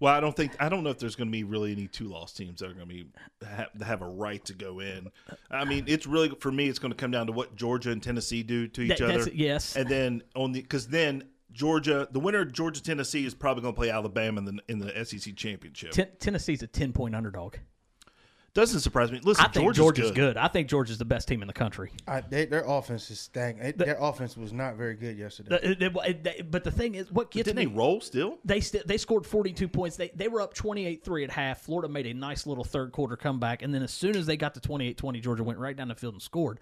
[0.00, 2.08] Well, I don't think I don't know if there's going to be really any two
[2.08, 3.06] loss teams that are going to be
[3.42, 5.08] have, have a right to go in.
[5.50, 6.68] I mean, it's really for me.
[6.68, 9.30] It's going to come down to what Georgia and Tennessee do to each That- other.
[9.32, 9.76] yes.
[9.76, 13.72] and then on the because then Georgia, the winner of Georgia Tennessee is probably going
[13.72, 15.92] to play Alabama in the in the SEC championship.
[15.92, 17.54] Ten- Tennessee's a ten point underdog.
[18.54, 19.18] Doesn't surprise me.
[19.24, 20.34] Listen, I think Georgia's, Georgia's good.
[20.34, 20.36] good.
[20.36, 21.90] I think Georgia's the best team in the country.
[22.06, 23.76] I, they, their offense is stagnant.
[23.78, 25.74] Their offense was not very good yesterday.
[25.74, 28.38] The- but the thing is, what gets Didn't me they roll still?
[28.44, 29.96] they st- they scored 42 points.
[29.96, 31.62] They they were up 28-3 at half.
[31.62, 34.54] Florida made a nice little third quarter comeback and then as soon as they got
[34.54, 36.60] to 28-20, Georgia went right down the field and scored.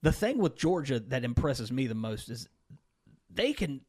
[0.00, 2.48] The thing with Georgia that impresses me the most is
[3.30, 3.82] they can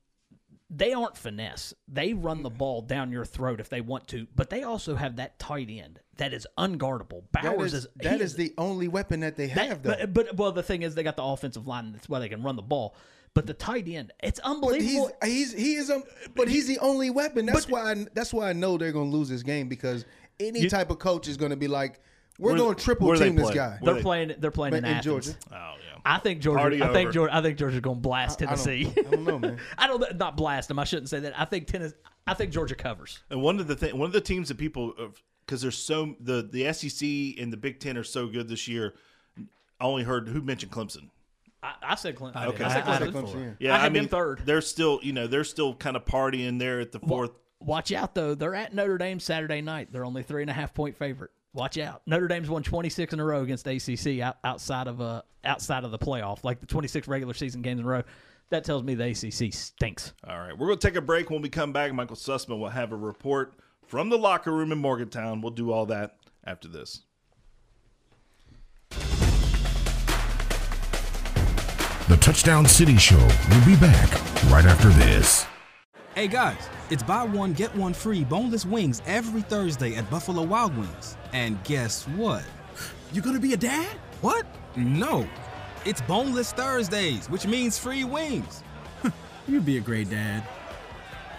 [0.69, 1.73] they aren't finesse.
[1.87, 5.17] They run the ball down your throat if they want to, but they also have
[5.17, 7.23] that tight end that is unguardable.
[7.33, 9.95] that Bowers is, is that he is the only weapon that they that- have, though.
[9.99, 11.91] but, but well, the thing is, they got the offensive line.
[11.91, 12.95] That's why they can run the ball.
[13.33, 15.11] But the tight end, it's But unbelievable.
[15.21, 16.03] he's he's he is um,
[16.35, 17.45] but he's the only weapon.
[17.45, 20.05] That's why I, that's why I know they're going to lose this game because
[20.39, 21.99] any You- type of coach is going to be like,
[22.37, 23.79] we're Where- going to triple team this guy.
[23.81, 24.33] They're playing.
[24.39, 25.05] They're playing in, in Athens.
[25.05, 25.37] Georgia.
[25.51, 25.99] Oh yeah.
[26.05, 26.59] I think Georgia.
[26.59, 27.11] Party I think over.
[27.13, 27.35] Georgia.
[27.35, 28.93] I think Georgia's going to blast I don't- Tennessee.
[28.97, 29.57] I don't know, man.
[29.77, 30.77] I don't not blast them.
[30.79, 31.39] I shouldn't say that.
[31.39, 31.95] I think Tennessee.
[32.27, 33.19] I think Georgia covers.
[33.29, 35.07] And one of the th- one of the teams that people uh,
[35.45, 38.95] because there's so the the SEC and the Big Ten are so good this year.
[39.79, 41.09] I only heard who mentioned Clemson.
[41.61, 42.35] I, I said Clemson.
[42.35, 42.57] I I, did.
[42.57, 43.11] said I- I Clemson.
[43.13, 43.67] Clemson, yeah.
[43.69, 44.41] Yeah, I had them mean third.
[44.45, 47.31] They're still you know they're still kind of partying there at the fourth.
[47.61, 48.35] Watch out though.
[48.35, 49.89] They're at Notre Dame Saturday night.
[49.91, 51.31] They're only three and a half point favorite.
[51.55, 52.01] Watch out.
[52.05, 55.91] Notre Dame's won 26 in a row against ACC out, outside of uh, outside of
[55.91, 58.03] the playoff, like the 26 regular season games in a row.
[58.49, 60.13] That tells me the ACC stinks.
[60.27, 61.29] All right, we're going to take a break.
[61.29, 63.53] When we come back, Michael Sussman will have a report
[63.87, 65.41] from the locker room in Morgantown.
[65.41, 67.01] We'll do all that after this.
[72.09, 74.11] The Touchdown City Show will be back
[74.51, 75.47] right after this.
[76.15, 80.77] Hey guys, it's buy one, get one free boneless wings every Thursday at Buffalo Wild
[80.77, 81.17] Wings.
[81.33, 82.45] And guess what?
[83.11, 83.97] You gonna be a dad?
[84.21, 84.45] What?
[84.77, 85.27] No.
[85.83, 88.63] It's Boneless Thursdays, which means free wings.
[89.45, 90.47] You'd be a great dad.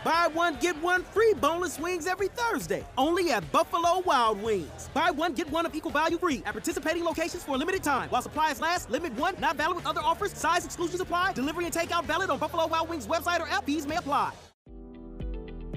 [0.04, 2.84] Buy one, get one free boneless wings every Thursday.
[2.98, 4.90] Only at Buffalo Wild Wings.
[4.92, 8.10] Buy one, get one of equal value free at participating locations for a limited time.
[8.10, 10.34] While supplies last, limit one, not valid with other offers.
[10.34, 11.32] Size exclusions apply.
[11.32, 13.64] Delivery and takeout valid on Buffalo Wild Wings website or app.
[13.64, 14.32] Fees may apply.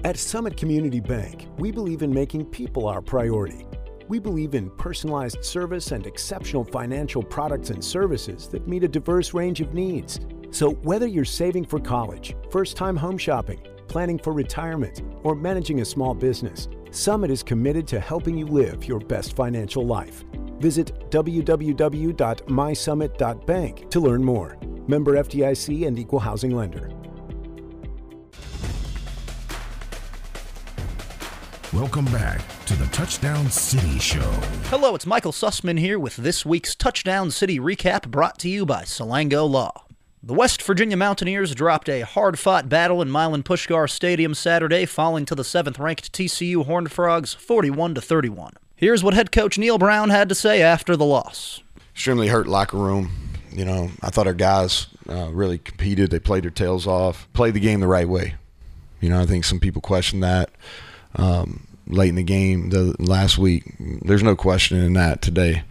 [0.02, 3.66] At Summit Community Bank, we believe in making people our priority.
[4.08, 9.34] We believe in personalized service and exceptional financial products and services that meet a diverse
[9.34, 10.18] range of needs.
[10.52, 15.82] So, whether you're saving for college, first time home shopping, planning for retirement, or managing
[15.82, 20.24] a small business, Summit is committed to helping you live your best financial life.
[20.60, 24.56] Visit www.mysummit.bank to learn more.
[24.88, 26.88] Member FDIC and Equal Housing Lender.
[31.72, 34.28] Welcome back to the Touchdown City Show.
[34.70, 38.82] Hello, it's Michael Sussman here with this week's Touchdown City recap brought to you by
[38.82, 39.84] Salango Law.
[40.20, 45.24] The West Virginia Mountaineers dropped a hard fought battle in Milan Puskar Stadium Saturday, falling
[45.26, 48.54] to the seventh ranked TCU Horned Frogs 41 31.
[48.74, 51.62] Here's what head coach Neal Brown had to say after the loss.
[51.94, 53.12] Extremely hurt locker room.
[53.52, 56.10] You know, I thought our guys uh, really competed.
[56.10, 58.34] They played their tails off, played the game the right way.
[59.00, 60.50] You know, I think some people question that
[61.16, 63.64] um, late in the game the last week.
[63.78, 65.64] There's no question in that today.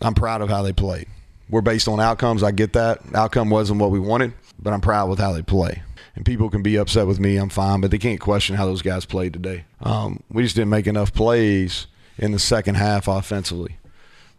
[0.00, 1.06] I'm proud of how they played.
[1.50, 2.42] We're based on outcomes.
[2.42, 3.00] I get that.
[3.14, 5.82] Outcome wasn't what we wanted, but I'm proud with how they play.
[6.14, 7.36] And people can be upset with me.
[7.36, 9.64] I'm fine, but they can't question how those guys played today.
[9.80, 11.86] Um, we just didn't make enough plays
[12.18, 13.76] in the second half offensively.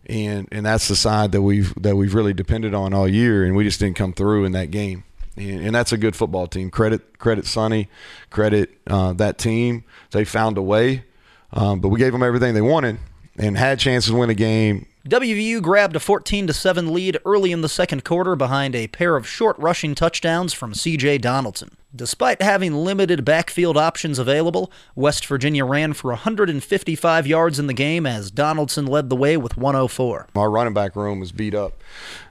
[0.06, 3.56] And and that's the side that we've that we've really depended on all year, and
[3.56, 5.04] we just didn't come through in that game.
[5.36, 6.70] And, and that's a good football team.
[6.70, 7.90] Credit credit Sonny,
[8.30, 9.84] credit uh, that team.
[10.12, 11.04] They found a way,
[11.54, 12.98] um, but we gave them everything they wanted
[13.38, 14.86] and had chances to win a game.
[15.08, 19.16] WVU grabbed a 14 to 7 lead early in the second quarter behind a pair
[19.16, 21.72] of short rushing touchdowns from CJ Donaldson.
[21.96, 28.06] Despite having limited backfield options available, West Virginia ran for 155 yards in the game
[28.06, 30.28] as Donaldson led the way with 104.
[30.36, 31.82] Our running back room was beat up.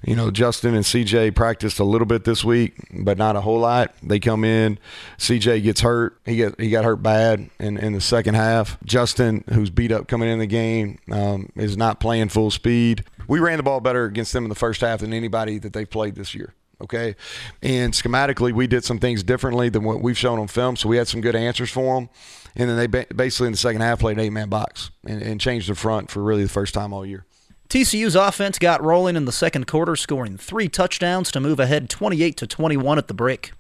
[0.04, 3.58] You know, Justin and CJ practiced a little bit this week, but not a whole
[3.58, 3.92] lot.
[4.00, 4.78] They come in,
[5.18, 6.16] CJ gets hurt.
[6.24, 8.78] He get he got hurt bad in, in the second half.
[8.84, 13.04] Justin, who's beat up coming in the game, um, is not playing full speed.
[13.26, 15.90] We ran the ball better against them in the first half than anybody that they've
[15.90, 17.16] played this year okay?
[17.62, 20.96] And schematically, we did some things differently than what we've shown on film, so we
[20.96, 22.08] had some good answers for them.
[22.56, 25.68] And then they basically in the second half played eight man box and, and changed
[25.68, 27.24] the front for really the first time all year.
[27.68, 32.36] TCU's offense got rolling in the second quarter, scoring three touchdowns to move ahead 28
[32.38, 33.52] to 21 at the break.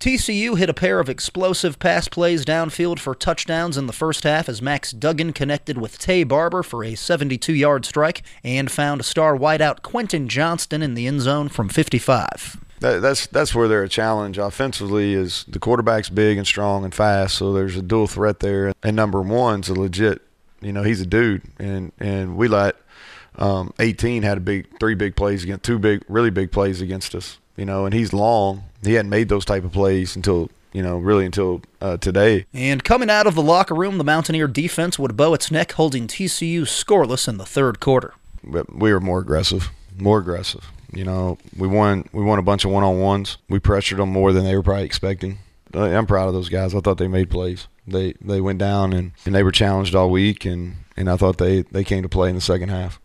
[0.00, 4.50] TCU hit a pair of explosive pass plays downfield for touchdowns in the first half
[4.50, 9.34] as Max Duggan connected with Taye Barber for a 72 yard strike and found star
[9.34, 12.58] wideout Quentin Johnston in the end zone from 55.
[12.84, 15.14] That, that's that's where they're a challenge offensively.
[15.14, 18.72] Is the quarterback's big and strong and fast, so there's a dual threat there.
[18.82, 20.22] And number one's a legit,
[20.60, 22.76] you know, he's a dude, and and we let
[23.36, 27.14] um, 18 had a big three big plays against two big really big plays against
[27.14, 28.64] us you know, and he's long.
[28.82, 32.46] He hadn't made those type of plays until you know, really until uh, today.
[32.52, 36.08] And coming out of the locker room, the Mountaineer defense would bow its neck, holding
[36.08, 38.12] TCU scoreless in the third quarter.
[38.42, 40.68] But we were more aggressive, more aggressive.
[40.96, 42.08] You know, we won.
[42.12, 43.38] We won a bunch of one on ones.
[43.48, 45.38] We pressured them more than they were probably expecting.
[45.74, 46.74] Uh, I'm proud of those guys.
[46.74, 47.66] I thought they made plays.
[47.86, 51.38] They they went down and, and they were challenged all week, and, and I thought
[51.38, 53.00] they, they came to play in the second half.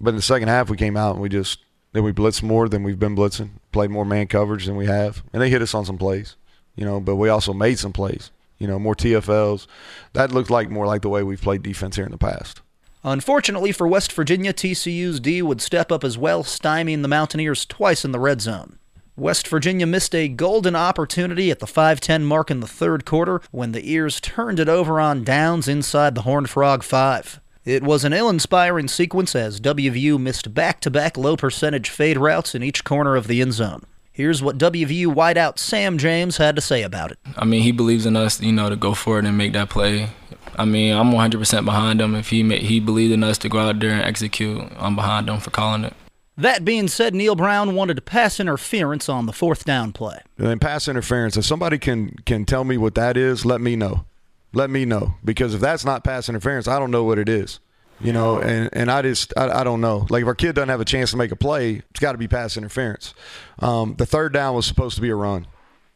[0.00, 1.60] But in the second half, we came out and we just
[1.92, 5.22] then we blitzed more than we've been blitzing, played more man coverage than we have,
[5.32, 6.36] and they hit us on some plays,
[6.76, 7.00] you know.
[7.00, 9.66] But we also made some plays, you know, more TFLs.
[10.12, 12.62] That looked like more like the way we've played defense here in the past.
[13.02, 18.04] Unfortunately for West Virginia, TCU's D would step up as well, stymieing the Mountaineers twice
[18.04, 18.78] in the red zone.
[19.16, 23.72] West Virginia missed a golden opportunity at the 5-10 mark in the third quarter when
[23.72, 27.40] the Eers turned it over on downs inside the Horned Frog 5.
[27.64, 32.16] It was an ill inspiring sequence as WVU missed back to back low percentage fade
[32.18, 33.84] routes in each corner of the end zone.
[34.12, 37.18] Here's what WVU wideout Sam James had to say about it.
[37.36, 39.70] I mean, he believes in us, you know, to go for it and make that
[39.70, 40.10] play.
[40.56, 42.14] I mean, I'm 100% behind him.
[42.14, 45.40] If he he believed in us to go out there and execute, I'm behind him
[45.40, 45.94] for calling it.
[46.36, 50.20] That being said, Neal Brown wanted to pass interference on the fourth down play.
[50.38, 51.36] And then pass interference.
[51.36, 54.06] If somebody can can tell me what that is, let me know.
[54.52, 57.60] Let me know because if that's not pass interference, I don't know what it is.
[58.00, 60.06] You know, and, and I just I, I don't know.
[60.08, 62.18] Like if our kid doesn't have a chance to make a play, it's got to
[62.18, 63.12] be pass interference.
[63.58, 65.46] Um, the third down was supposed to be a run.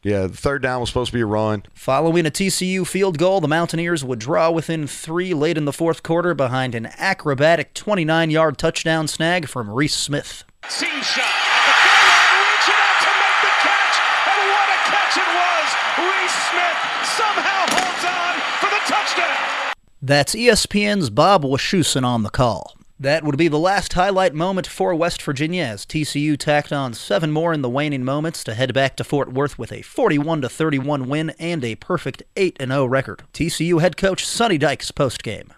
[0.05, 1.63] Yeah, the third down was supposed to be a run.
[1.73, 6.03] Following a TCU field goal, the Mountaineers would draw within three late in the fourth
[6.03, 10.43] quarter behind an acrobatic 29 yard touchdown snag from Reese Smith.
[10.69, 11.25] Seam shot.
[11.25, 13.97] At the goal line, reaching out to make the catch.
[14.29, 15.67] And what a catch it was.
[15.97, 16.79] Reese Smith
[17.17, 19.73] somehow holds on for the touchdown.
[20.03, 22.77] That's ESPN's Bob Wischusen on the call.
[22.97, 27.29] That would be the last highlight moment for West Virginia as TCU tacked on seven
[27.29, 31.09] more in the waning moments to head back to Fort Worth with a 41 31
[31.09, 33.23] win and a perfect 8 0 record.
[33.33, 35.49] TCU head coach Sonny Dykes postgame.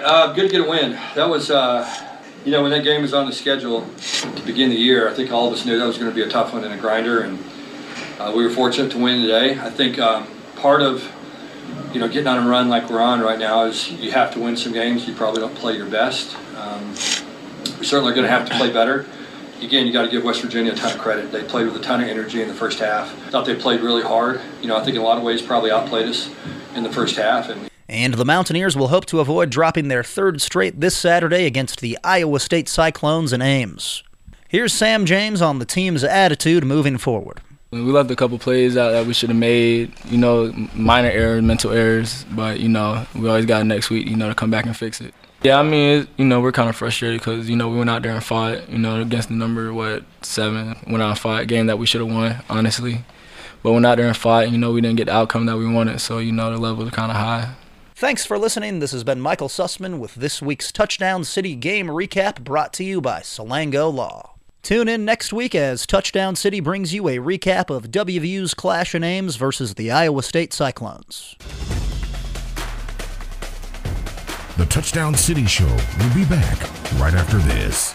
[0.00, 0.92] Uh, good to get a win.
[1.14, 1.86] That was, uh,
[2.46, 5.30] you know, when that game was on the schedule to begin the year, I think
[5.30, 7.20] all of us knew that was going to be a tough one and a grinder,
[7.20, 7.38] and
[8.18, 9.58] uh, we were fortunate to win today.
[9.58, 11.02] I think um, part of,
[11.92, 14.40] you know, getting on a run like we're on right now is you have to
[14.40, 15.06] win some games.
[15.08, 16.36] You probably don't play your best.
[16.56, 16.88] Um,
[17.78, 19.06] we're certainly going to have to play better.
[19.62, 21.32] Again, you got to give West Virginia a ton of credit.
[21.32, 23.14] They played with a ton of energy in the first half.
[23.30, 24.40] Thought they played really hard.
[24.60, 26.30] You know, I think in a lot of ways probably outplayed us
[26.74, 30.42] in the first half, and And the Mountaineers will hope to avoid dropping their third
[30.42, 34.02] straight this Saturday against the Iowa State Cyclones in Ames.
[34.48, 37.40] Here's Sam James on the team's attitude moving forward.
[37.84, 41.42] We left a couple plays out that we should have made, you know, minor errors,
[41.42, 44.66] mental errors, but you know, we always got next week, you know, to come back
[44.66, 45.14] and fix it.
[45.42, 47.90] Yeah, I mean, it, you know, we're kind of frustrated because you know we went
[47.90, 51.46] out there and fought, you know, against the number what seven, went out and fought
[51.46, 53.04] game that we should have won, honestly.
[53.62, 55.66] But went out there and fought, you know, we didn't get the outcome that we
[55.66, 57.54] wanted, so you know the level was kind of high.
[57.94, 58.80] Thanks for listening.
[58.80, 63.00] This has been Michael Sussman with this week's Touchdown City game recap brought to you
[63.00, 64.35] by Salango Law.
[64.66, 69.04] Tune in next week as Touchdown City brings you a recap of WVU's clash in
[69.04, 71.36] Ames versus the Iowa State Cyclones.
[74.56, 76.58] The Touchdown City Show will be back
[76.98, 77.94] right after this.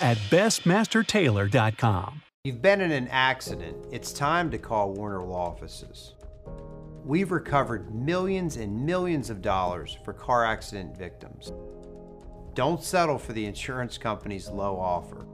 [0.00, 2.22] at bestmastertailor.com.
[2.44, 3.76] You've been in an accident.
[3.92, 6.14] It's time to call Warner Law Offices.
[7.04, 11.52] We've recovered millions and millions of dollars for car accident victims.
[12.54, 15.26] Don't settle for the insurance company's low offer.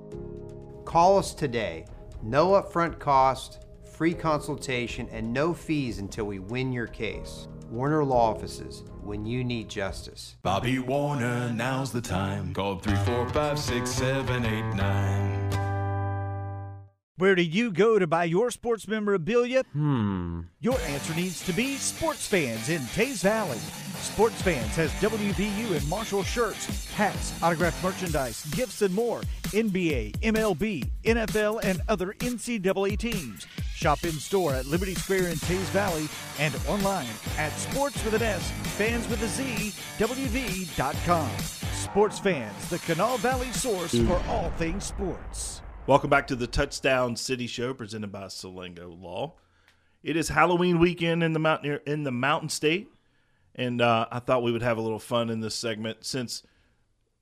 [0.85, 1.87] Call us today.
[2.23, 7.49] No upfront cost, free consultation, and no fees until we win your case.
[7.71, 10.37] Warner Law Offices, when you need justice.
[10.43, 12.53] Bobby Warner, now's the time.
[12.53, 15.63] Call 345 6789.
[17.19, 19.63] Where do you go to buy your sports memorabilia?
[19.73, 20.43] Hmm.
[20.61, 23.57] Your answer needs to be Sports Fans in Teays Valley.
[24.01, 29.23] Sports Fans has WVU and Marshall shirts, hats, autographed merchandise, gifts, and more.
[29.45, 33.47] NBA, MLB, NFL, and other NCAA teams.
[33.87, 36.09] Shop in store at Liberty Square in Teays Valley
[36.41, 37.07] and online
[37.39, 41.31] at sports with an S, fans with a Z, WV.com.
[41.73, 45.63] Sports Fans, the Kanawha Valley source for all things sports.
[45.87, 49.35] Welcome back to the Touchdown City Show presented by Salango Law.
[50.03, 52.89] It is Halloween weekend in the mountain in the Mountain State,
[53.55, 56.43] and uh, I thought we would have a little fun in this segment since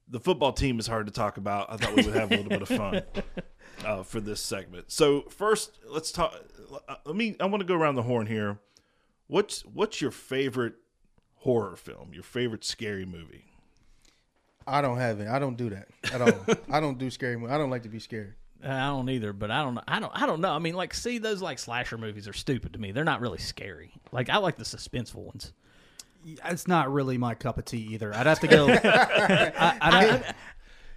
[0.09, 1.71] the football team is hard to talk about.
[1.71, 3.03] I thought we would have a little bit of fun
[3.85, 4.91] uh, for this segment.
[4.91, 6.35] So first, let's talk.
[6.89, 7.37] uh, Let me.
[7.41, 8.59] I want to go around the horn here.
[9.27, 10.75] What's what's your favorite
[11.37, 12.11] horror film?
[12.13, 13.45] Your favorite scary movie?
[14.67, 15.29] I don't have it.
[15.29, 16.57] I don't do that at all.
[16.71, 17.53] I don't do scary movies.
[17.55, 18.35] I don't like to be scared.
[18.63, 19.83] I don't either, but I don't know.
[19.87, 20.13] I don't.
[20.15, 20.53] I don't know.
[20.53, 22.93] I mean, like, see, those like slasher movies are stupid to me.
[22.93, 23.93] They're not really scary.
[24.11, 25.53] Like, I like the suspenseful ones.
[26.47, 28.15] It's not really my cup of tea either.
[28.15, 28.69] I'd have to go.
[28.85, 30.37] I, I'd have-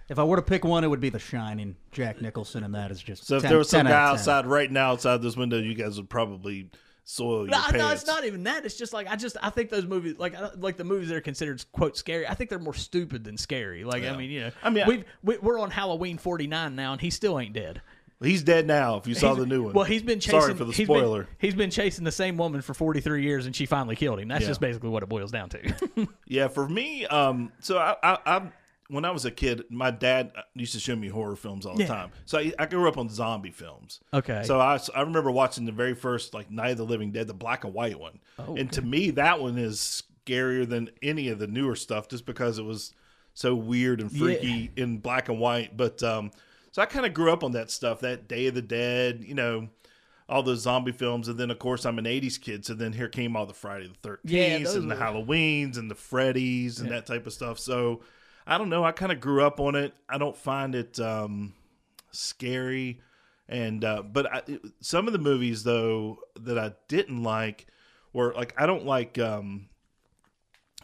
[0.08, 1.76] if I were to pick one, it would be The Shining.
[1.92, 3.26] Jack Nicholson, and that is just.
[3.26, 4.34] So if 10 there was some guy out of 10.
[4.34, 6.70] outside right now outside this window, you guys would probably
[7.04, 7.78] soil your No, pants.
[7.78, 8.64] no, it's not even that.
[8.66, 11.20] It's just like I just I think those movies, like like the movies that are
[11.20, 12.26] considered quote scary.
[12.26, 13.84] I think they're more stupid than scary.
[13.84, 14.12] Like Yeah.
[14.12, 17.00] I mean, you know, I mean, we've, we, we're on Halloween forty nine now, and
[17.00, 17.80] he still ain't dead.
[18.20, 18.96] He's dead now.
[18.96, 20.40] If you saw the new one, Well, he's been chasing.
[20.40, 21.28] Sorry for the he's been- spoiler.
[21.38, 24.26] he's been chasing the same woman for 43 years, and she finally killed him.
[24.26, 24.48] That's Yeah.
[24.48, 26.08] just basically what it boils down to.
[26.26, 28.42] Yeah, for me, um, so I, I, I,
[28.88, 31.82] when I was a kid, my dad used to show me horror films all the
[31.82, 31.88] Yeah.
[31.88, 32.10] time.
[32.24, 34.00] So I, I grew up on zombie films.
[34.14, 34.42] Okay.
[34.44, 37.34] So I, I remember watching the very first like Night of the Living Dead, the
[37.34, 41.38] black and white one, Oh, and to me that one is scarier than any of
[41.38, 42.92] the newer stuff, just because it was
[43.34, 44.18] so weird and Yeah.
[44.18, 45.76] freaky in black and white.
[45.76, 46.30] But um,
[46.72, 49.34] so I kind of grew up on that stuff, that Day of the Dead, you
[49.34, 49.68] know.
[50.30, 53.08] All those zombie films, and then of course I'm an '80s kid, so then here
[53.08, 56.90] came all the Friday the 13th Yeah, and the were- Halloweens and the Freddy's and
[56.90, 56.96] Yeah.
[56.96, 57.58] that type of stuff.
[57.58, 58.02] So
[58.48, 58.82] I don't know.
[58.82, 59.92] I kind of grew up on it.
[60.08, 61.52] I don't find it um,
[62.12, 63.00] scary,
[63.46, 64.42] and uh, but I,
[64.80, 67.66] some of the movies though that I didn't like
[68.14, 69.68] were like I don't like um,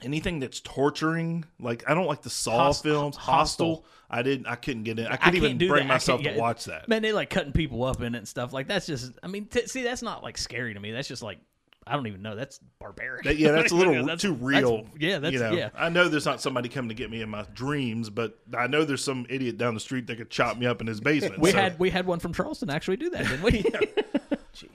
[0.03, 1.47] anything that's torturing.
[1.59, 3.17] Like I don't like the Saw Host- films.
[3.17, 3.77] Hostel.
[3.77, 3.87] Hostel.
[4.11, 4.47] I didn't.
[4.47, 5.07] I couldn't get in.
[5.07, 5.95] I couldn't even bring that.
[5.95, 6.89] Myself to watch that.
[6.89, 8.53] Man, they like cutting people up in it and stuff.
[8.53, 9.13] Like that's just.
[9.23, 10.93] I mean, t- see, that's not like scary to me.
[10.93, 11.39] That's just like
[11.87, 12.35] I don't even know.
[12.35, 13.25] That's barbaric.
[13.25, 14.87] That- yeah, that's a little That's- too that's- real.
[14.99, 15.69] yeah, that's you know, yeah.
[15.77, 18.85] I know there's not somebody coming to get me in my dreams, but I know
[18.85, 21.41] there's some idiot down the street that could chop me up in his basement.
[21.41, 21.59] We so.
[21.59, 23.65] had we had one from Charleston actually do that, didn't we?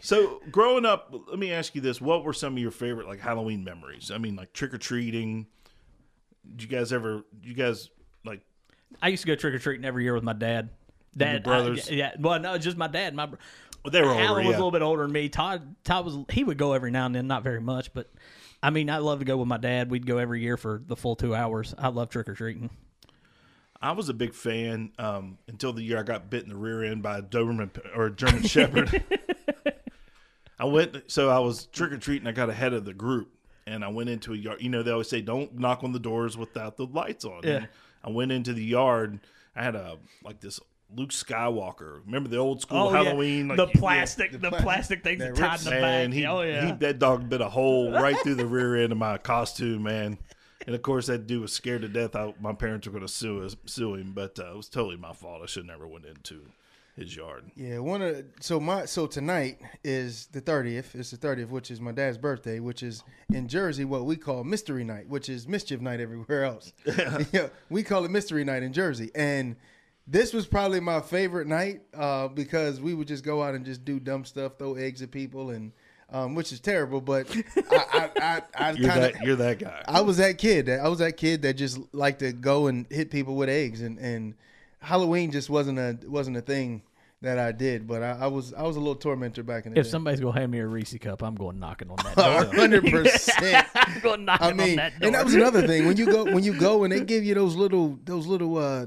[0.01, 3.19] So growing up, let me ask you this: What were some of your favorite like
[3.21, 4.11] Halloween memories?
[4.13, 5.47] I mean, like trick or treating.
[6.45, 7.23] Did you guys ever?
[7.41, 7.89] You guys
[8.25, 8.41] like?
[9.01, 10.69] I used to go trick or treating every year with my dad.
[11.15, 11.89] Dad, brothers?
[11.89, 12.11] I- yeah.
[12.19, 13.15] Well, no, just my dad.
[13.15, 13.29] My
[13.91, 14.57] they were older, Alan was yeah.
[14.57, 15.29] a little bit older than me.
[15.29, 16.17] Todd, Todd was.
[16.29, 18.09] He would go every now and then, not very much, but
[18.61, 19.89] I mean, I love to go with my dad.
[19.89, 21.73] We'd go every year for the full two hours.
[21.77, 22.69] I love trick or treating.
[23.81, 26.83] I was a big fan um, until the year I got bit in the rear
[26.83, 29.03] end by a Doberman or a German Shepherd.
[30.59, 32.27] I went, so I was trick or treating.
[32.27, 33.29] I got ahead of the group,
[33.65, 34.61] and I went into a yard.
[34.61, 37.41] You know, they always say don't knock on the doors without the lights on.
[37.43, 37.51] Yeah.
[37.51, 37.67] And
[38.03, 39.21] I went into the yard.
[39.55, 40.59] I had a like this
[40.95, 42.02] Luke Skywalker.
[42.06, 43.04] Remember the old school Oh, yeah.
[43.04, 43.47] Halloween?
[43.47, 46.10] Like, The you- plastic- the plastic things that tied in the back.
[46.12, 46.65] He, Oh, yeah.
[46.67, 50.17] he, that dog bit a hole right through the rear end of my costume, man.
[50.65, 52.15] And of course, that dude was scared to death.
[52.15, 54.97] I, my parents were going to sue us, sue him, but uh, it was totally
[54.97, 55.41] my fault.
[55.41, 56.41] I should never went into
[56.97, 57.45] his yard.
[57.56, 60.93] Yeah, one of so my so tonight is the thirtieth.
[60.95, 64.43] It's the thirtieth, which is my dad's birthday, which is in Jersey what we call
[64.43, 66.73] mystery night, which is mischief night everywhere else.
[67.32, 69.56] yeah, we call it mystery night in Jersey, and
[70.09, 73.85] this was probably my favorite night uh, because we would just go out and just
[73.85, 75.71] do dumb stuff, throw eggs at people, and
[76.11, 77.01] um, which is terrible.
[77.01, 77.27] But
[77.71, 79.83] I, I, I, I You're kind of that- you're that guy.
[79.87, 80.65] I was that kid.
[80.65, 83.81] That I was that kid that just liked to go and hit people with eggs,
[83.81, 84.33] and and
[84.79, 86.81] Halloween just wasn't a wasn't a thing
[87.21, 87.85] that I did.
[87.85, 89.91] But I, I was I was a little tormentor back in the If day.
[89.91, 92.15] somebody's gonna hand me a Reese cup, I'm going knocking on that
[92.51, 92.59] door.
[92.59, 93.67] hundred percent.
[93.75, 95.05] I'm going knocking I mean, on that door.
[95.07, 97.35] and that was another thing when you go when you go and they give you
[97.35, 98.85] those little those little uh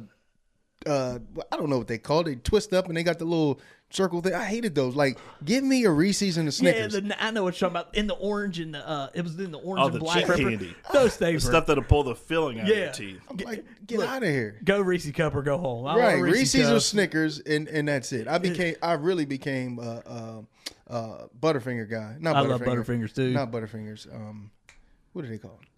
[0.87, 1.19] uh
[1.51, 2.25] I don't know what they call it.
[2.25, 4.33] They twist up and they got the little circle thing.
[4.35, 4.97] I hated those.
[4.97, 6.95] Like, give me a Reese's and a Snickers.
[6.95, 7.95] Yeah, the, I know what you're talking about.
[7.95, 10.19] In the orange and the uh, it was in the orange Oh, and the black
[10.21, 10.39] chip pepper.
[10.51, 10.75] candy.
[10.93, 12.85] Those things, were- stuff that'll pull the filling out of Yeah.
[12.85, 13.21] your teeth.
[13.29, 14.59] I'm like, get out of here.
[14.65, 15.87] Go Reese cup or go home.
[15.87, 16.81] I right, Reese's Reese's or.
[16.81, 18.29] Snickers, and and that's it.
[18.29, 20.43] I became, I really became uh, uh,
[20.89, 22.17] uh, Butterfinger guy.
[22.19, 23.33] Not I love Butterfingers, too.
[23.33, 24.13] Not Butterfingers.
[24.15, 24.51] Um,
[25.13, 25.69] what do they call it?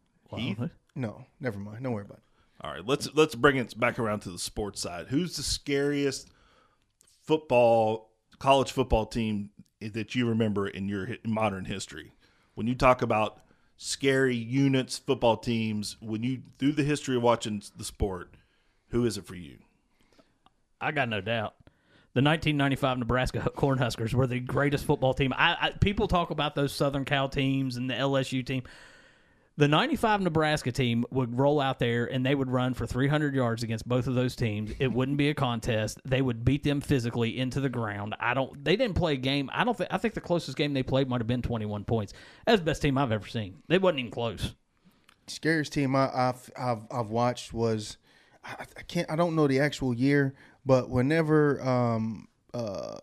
[0.40, 0.58] Heath?
[0.96, 1.82] No, never mind.
[1.84, 2.23] Don't worry about it.
[2.64, 5.08] All right, let's let's bring it back around to the sports side.
[5.08, 6.30] Who's the scariest
[7.22, 9.50] football college football team
[9.80, 12.14] that you remember in your modern history?
[12.54, 13.40] When you talk about
[13.76, 18.34] scary units, football teams, when you through the history of watching the sport,
[18.88, 19.58] who is it for you?
[20.80, 21.56] I got no doubt.
[22.14, 25.34] The 1995 Nebraska Cornhuskers were the greatest football team.
[25.36, 28.62] I, I people talk about those Southern Cal teams and the LSU team.
[29.56, 33.62] The 95 Nebraska team would roll out there and they would run for 300 yards
[33.62, 34.72] against both of those teams.
[34.80, 36.00] It wouldn't be a contest.
[36.04, 38.16] They would beat them physically into the ground.
[38.18, 39.48] I don't they didn't play a game.
[39.52, 42.12] I don't think I think the closest game they played might have been 21 points.
[42.46, 43.62] That's the best team I've ever seen.
[43.68, 44.54] They wasn't even close.
[45.28, 47.96] Scariest team I, I've, I've I've watched was
[48.44, 50.34] I, I can't I don't know the actual year,
[50.66, 52.96] but whenever um uh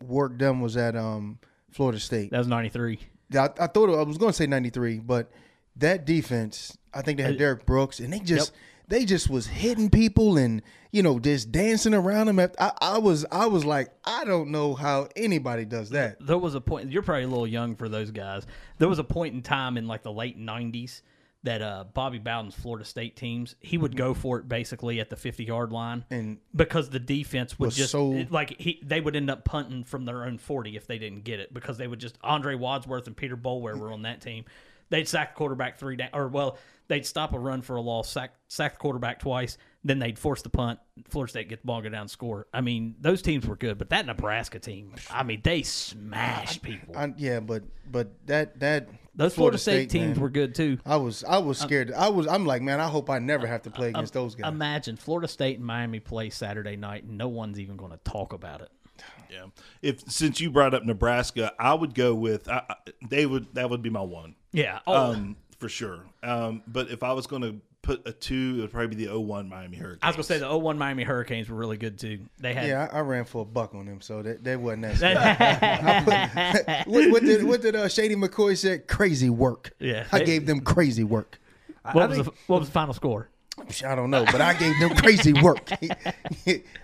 [0.00, 1.40] Warrick Dunn was at um
[1.72, 2.30] Florida State.
[2.30, 3.00] That was 93.
[3.34, 5.30] I, I thought I was going to say 93, but
[5.76, 8.52] that defense, I think they had Uh, Derrick Brooks, and they just
[8.88, 10.60] they just was hitting people and
[10.90, 12.38] you know just dancing around them.
[12.58, 16.16] I, I was I was like I don't know how anybody does that.
[16.20, 16.90] There was a point.
[16.92, 18.46] You're probably a little young for those guys.
[18.78, 21.00] There was a point in time in like the late '90s
[21.44, 25.16] that uh, Bobby Bowden's Florida State teams he would go for it basically at the
[25.16, 29.16] 50 yard line, and because the defense would was just so- like he they would
[29.16, 31.98] end up punting from their own 40 if they didn't get it because they would
[31.98, 34.44] just Andre Wadsworth and Peter Boulware were on that team.
[34.92, 38.10] They'd sack the quarterback three down, or well, they'd stop a run for a loss,
[38.10, 40.80] sack sack the quarterback twice, Then they'd force the punt.
[41.08, 42.46] Florida State get the ball, go down, score.
[42.52, 46.94] I mean, those teams were good, but that Nebraska team, I mean, they smashed people.
[46.96, 50.78] I, yeah, but but that that Those Florida State teams were good too.
[50.84, 51.92] I was I was Um, scared.
[51.92, 54.52] I was I'm like man, I hope I never have to play against those guys.
[54.52, 58.34] Imagine Florida State and Miami play Saturday night, and no one's even going to talk
[58.34, 58.68] about it.
[59.30, 59.46] Yeah.
[59.80, 62.74] If since you brought up Nebraska, I would go with I, I-
[63.08, 64.34] they would that would be my one.
[64.52, 64.80] Yeah.
[64.86, 65.12] Oh.
[65.12, 66.00] Um, for sure.
[66.22, 69.18] Um, but if I was going to put a two, it would probably be the
[69.18, 70.00] 01 Miami Hurricanes.
[70.02, 72.20] I was going to say the 01 Miami Hurricanes were really good too.
[72.38, 74.82] They had yeah, I, I ran for a buck on them, so that that wasn't
[74.82, 74.96] that.
[76.56, 76.84] scary.
[76.92, 78.86] What, what did what did uh, Shady McCoy said?
[78.88, 79.72] Crazy work.
[79.78, 81.38] Yeah, I they- gave them crazy work.
[81.92, 83.28] What was, the, what was the final score?
[83.84, 85.70] I don't know, but I gave them crazy work.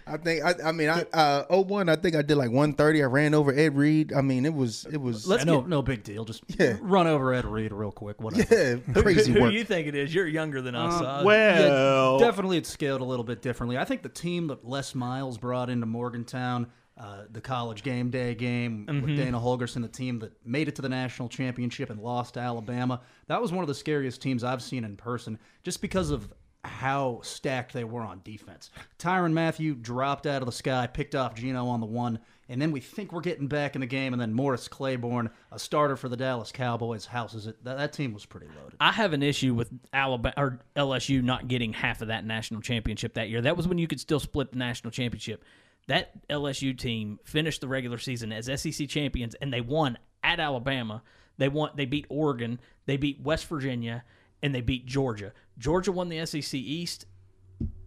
[0.07, 3.03] I think I, I mean I uh 01, I think I did like 130.
[3.03, 4.13] I ran over Ed Reed.
[4.13, 6.25] I mean it was it was Let's no, no big deal.
[6.25, 6.77] Just Yeah.
[6.81, 8.21] run over Ed Reed real quick.
[8.21, 8.83] Whatever.
[8.87, 9.51] Yeah, crazy Who work.
[9.53, 10.15] do you think it is?
[10.15, 11.01] You're younger than us.
[11.01, 13.79] Uh, so- yeah, definitely it's scaled a little bit differently.
[13.79, 16.67] I think the team that Les Miles brought into Morgantown,
[16.99, 19.03] uh, the college game day game Mhm.
[19.03, 22.41] with Dana Holgorsen, the team that made it to the national championship and lost to
[22.41, 26.29] Alabama, that was one of the scariest teams I've seen in person, just because of
[26.65, 28.71] how stacked they were on defense.
[28.99, 32.73] Tyrann Mathieu dropped out of the sky, picked off Geno on the one, and then
[32.73, 36.09] we think we're getting back in the game, and then Morris Claiborne, a starter for
[36.09, 37.63] the Dallas Cowboys, houses it.
[37.65, 38.77] That, that team was pretty loaded.
[38.81, 43.15] I have an issue with Alabama or LSU not getting half of that national championship
[43.15, 43.43] that year.
[43.43, 45.45] That was when you could still split the national championship.
[45.89, 51.03] That LSU team finished the regular season as SEC champions, and they won at Alabama.
[51.37, 51.71] They won.
[51.77, 52.61] They beat Oregon.
[52.87, 54.05] They beat West Virginia,
[54.43, 55.33] and they beat Georgia.
[55.59, 57.07] Georgia won the SEC East.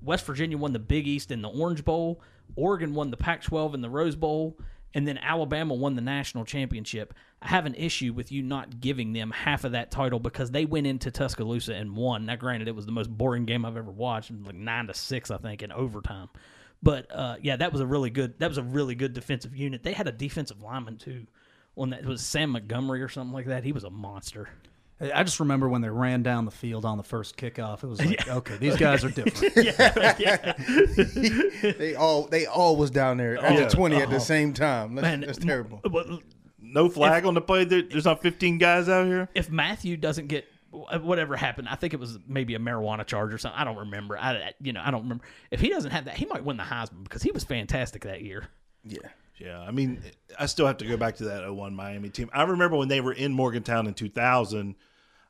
[0.02, 2.22] West Virginia won the Big East in the Orange Bowl.
[2.56, 4.58] Oregon won the Pac 12 in the Rose Bowl.
[4.93, 7.14] And then Alabama won the national championship.
[7.41, 10.66] I have an issue with you not giving them half of that title because they
[10.66, 12.26] went into Tuscaloosa and won.
[12.26, 15.32] Now, granted, it was the most boring game I've ever watched, like nine to six,
[15.32, 16.30] I think, in overtime.
[16.84, 18.39] But uh, yeah, that was a really good.
[18.39, 19.84] That was a really good defensive unit.
[19.84, 21.26] They had a defensive lineman too.
[21.76, 23.64] One that was Sam Montgomery or something like that.
[23.64, 24.49] He was a monster.
[25.02, 27.84] Hey, I just remember when they ran down the field on the first kickoff.
[27.84, 29.56] It was like, okay, these guys are different.
[31.78, 33.66] they all they all was down there at Yeah.
[33.66, 34.12] the 20 at Uh-huh.
[34.14, 34.95] the same time.
[34.95, 35.82] That's, Man, that's terrible.
[36.64, 37.66] No flag on the play.
[37.66, 39.28] There, there's not 15 guys out here.
[39.36, 43.38] if Mathieu doesn't get whatever happened, I think it was maybe a marijuana charge or
[43.38, 43.60] something.
[43.60, 44.18] I don't remember.
[44.18, 45.26] I I- you know I don't remember.
[45.49, 48.22] If he doesn't have that, he might win the Heisman because he was fantastic that
[48.22, 48.47] year.
[48.86, 48.99] Yeah.
[49.38, 50.04] Yeah, I mean,
[50.39, 52.30] I still have to go back to that 01 Miami team.
[52.32, 54.76] I remember when they were in Morgantown in 2000,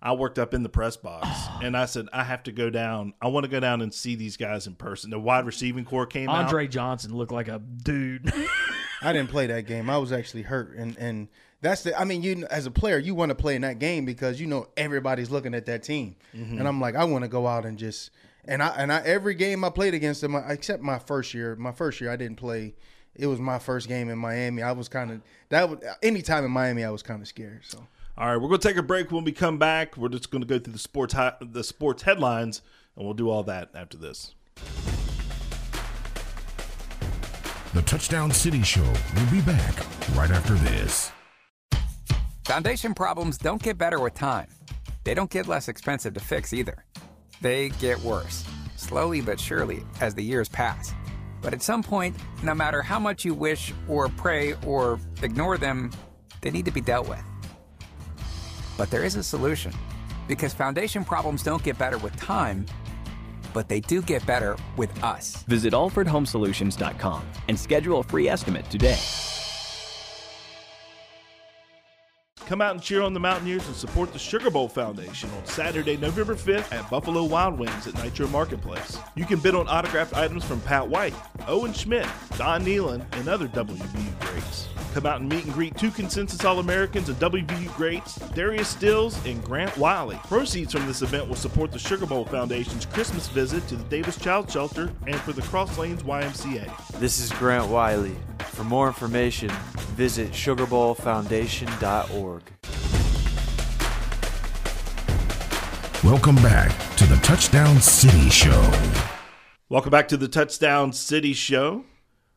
[0.02, 1.28] I worked up in the press box
[1.62, 3.14] and I said, I have to go down.
[3.22, 5.10] I want to go down and see these guys in person.
[5.12, 6.46] The wide receiving core came out.
[6.46, 8.34] Andre Johnson looked like a dude.
[9.04, 9.90] I didn't play that game.
[9.90, 11.28] I was actually hurt, and and
[11.62, 12.00] that's the.
[12.00, 14.46] I mean, you as a player, you want to play in that game because you
[14.48, 16.60] know everybody's looking at that team, Mhm.
[16.60, 18.12] and I'm like, I want to go out and just
[18.46, 21.56] and I and I every game I played against them, except my first year.
[21.56, 22.76] My first year, I didn't play.
[23.16, 24.62] It was my first game in Miami.
[24.62, 25.68] I was kind of that.
[25.68, 27.62] Was, anytime in Miami, I was kind of scared.
[27.66, 27.80] So
[28.18, 29.12] All right, we're going to take a break.
[29.12, 32.04] When we come back, we're just going to go through the sports hi- the sports
[32.04, 32.62] headlines,
[32.96, 34.36] and we'll do all that after this.
[37.74, 39.76] The Touchdown City Show will be back
[40.16, 41.12] right after this.
[42.46, 44.48] Foundation problems don't get better with time.
[45.06, 46.84] They don't get less expensive to fix either.
[47.40, 48.44] They get worse,
[48.76, 50.94] slowly but surely, as the years pass.
[51.42, 55.92] But at some point, no matter how much you wish or pray or ignore them,
[56.42, 57.24] they need to be dealt with.
[58.82, 59.72] But there is a solution.
[60.28, 62.66] Because foundation problems don't get better with time,
[63.54, 65.44] but they do get better with us.
[65.48, 68.98] Visit AlfredHomeSolutions.com and schedule a free estimate today.
[72.52, 75.96] Come out and cheer on the Mountaineers and support the Sugar Bowl Foundation on Saturday,
[75.96, 78.98] November 5th at Buffalo Wild Wings at Nitro Marketplace.
[79.16, 81.14] You can bid on autographed items from Pat White,
[81.48, 84.68] Owen Schmidt, Don Nehlen, and other WVU greats.
[84.94, 89.26] Come out and meet and greet two consensus All Americans and WVU greats, Darius Stills
[89.26, 90.20] and Grant Wiley.
[90.26, 94.18] Proceeds from this event will support the Sugar Bowl Foundation's Christmas visit to the Davis
[94.18, 96.70] Child Shelter and for the Cross Lanes YMCA.
[97.00, 98.18] This is Grant Wiley.
[98.40, 99.50] For more information,
[99.96, 102.41] visit sugarbowlfoundation.org.
[106.04, 108.72] Welcome back to the Touchdown City Show.
[109.70, 111.86] Welcome back to the Touchdown City Show,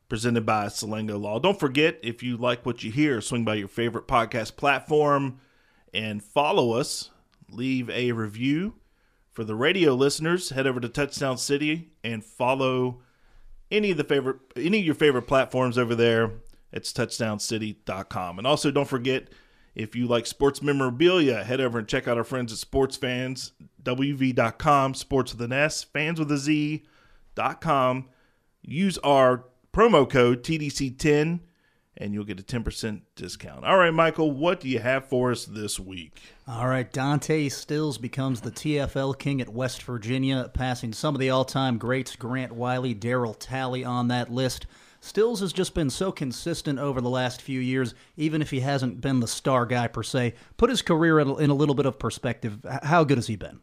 [0.08, 1.38] presented by Salango Law.
[1.38, 5.40] Don't forget, if you like what you hear, swing by your favorite podcast platform
[5.94, 7.10] and follow us.
[7.50, 8.74] Leave a review.
[9.32, 13.00] For the radio listeners, head over to Touchdown City and follow
[13.70, 16.30] any of the favorite any of your favorite platforms over there.
[16.72, 18.38] It's touchdowncity.com.
[18.38, 19.28] And also don't forget
[19.74, 22.96] if you like sports memorabilia, head over and check out our friends at Sports
[23.82, 26.84] WV.com, sports with an S, fans with a Z,
[27.60, 28.08] com.
[28.62, 31.40] Use our promo code TDC10
[31.96, 33.64] and you'll get a 10% discount.
[33.64, 36.20] All right, Michael, what do you have for us this week?
[36.48, 41.30] All right, Dante Stills becomes the TFL king at West Virginia, passing some of the
[41.30, 44.66] all time greats Grant Wiley, Daryl Talley on that list.
[45.04, 49.02] Stills has just been so consistent over the last few years, even if he hasn't
[49.02, 50.32] been the star guy per se.
[50.56, 52.64] Put his career in a little bit of perspective.
[52.82, 53.60] How good has he been?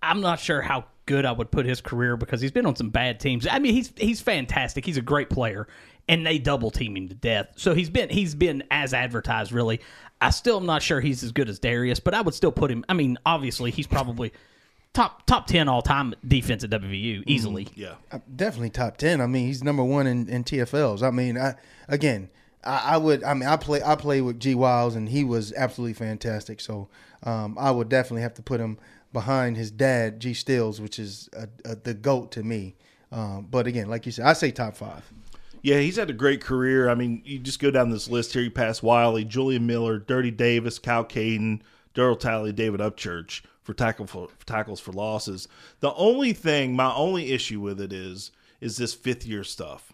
[0.00, 2.90] I'm not sure how good I would put his career because he's been on some
[2.90, 3.44] bad teams.
[3.48, 4.86] I mean, he's he's fantastic.
[4.86, 5.66] He's a great player,
[6.08, 7.48] and they double team him to death.
[7.56, 9.50] So he's been he's been as advertised.
[9.50, 9.80] Really,
[10.20, 12.70] I still am not sure he's as good as Darius, but I would still put
[12.70, 12.84] him.
[12.88, 14.32] I mean, obviously he's probably
[14.92, 17.68] top top ten all time defense at WVU easily.
[17.74, 19.20] Yeah, Uh, definitely top ten.
[19.20, 21.02] I mean, he's number one in, in TFLs.
[21.02, 21.54] I mean, I
[21.88, 22.28] again,
[22.64, 23.24] I, I would.
[23.24, 23.82] I mean, I play.
[23.82, 26.60] I play with G Wiles, and he was absolutely fantastic.
[26.60, 26.88] So
[27.22, 28.78] um, I would definitely have to put him
[29.12, 32.76] behind his dad, G Stills, which is a, a, the goat to me.
[33.10, 35.10] Um, but again, like you said, I say top five.
[35.62, 36.88] Yeah, he's had a great career.
[36.88, 38.42] I mean, you just go down this list here.
[38.42, 41.60] You pass Wiley, Julian Miller, Dirty Davis, Cal Caden,
[41.94, 45.48] Daryl Talley, David Upchurch for tackle for, for tackles for losses.
[45.80, 49.92] The only thing, my only issue with it is, is this fifth year stuff.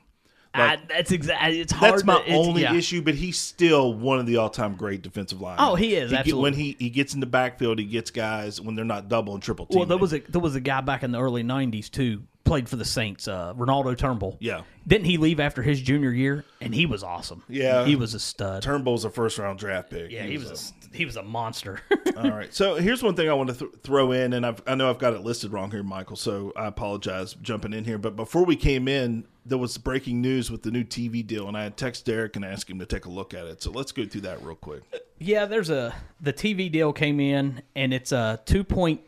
[0.55, 1.61] I, that's exactly.
[1.61, 1.93] It's hard.
[1.93, 2.75] That's my to, only yeah.
[2.75, 5.65] issue, but he's still one of the all-time great defensive linemen.
[5.65, 6.43] Oh, he is, get- absolutely.
[6.43, 9.43] when he he gets in the backfield, he gets guys when they're not double and
[9.43, 9.67] triple.
[9.71, 12.23] Well, there was a there was a guy back in the early '90s too.
[12.45, 14.39] Played for the Saints, uh, Renaldo Turnbull.
[14.41, 14.63] Yeah.
[14.87, 16.47] Didn't he leave after his junior year?
[16.63, 17.43] And he was awesome.
[17.47, 18.63] Yeah, he was a stud.
[18.63, 20.11] Turnbull's a first-round draft pick.
[20.11, 21.81] Yeah, he was a, he was a monster.
[22.17, 22.53] All right.
[22.53, 24.99] So here's one thing I want to th- throw in, and I've, I know I've
[24.99, 26.17] got it listed wrong here, Michael.
[26.17, 27.99] So I apologize jumping in here.
[27.99, 31.57] But before we came in, there was breaking news with the new TV deal, and
[31.57, 33.63] I had text Derek and asked him to take a look at it.
[33.63, 34.83] So let's go through that real quick.
[35.19, 39.01] Yeah, there's a the TV deal came in and it's a two point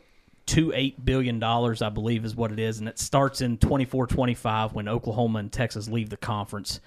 [0.45, 4.73] two eight billion dollars, I believe, is what it is, and it starts in 24-25
[4.73, 6.79] when Oklahoma and Texas leave the conference.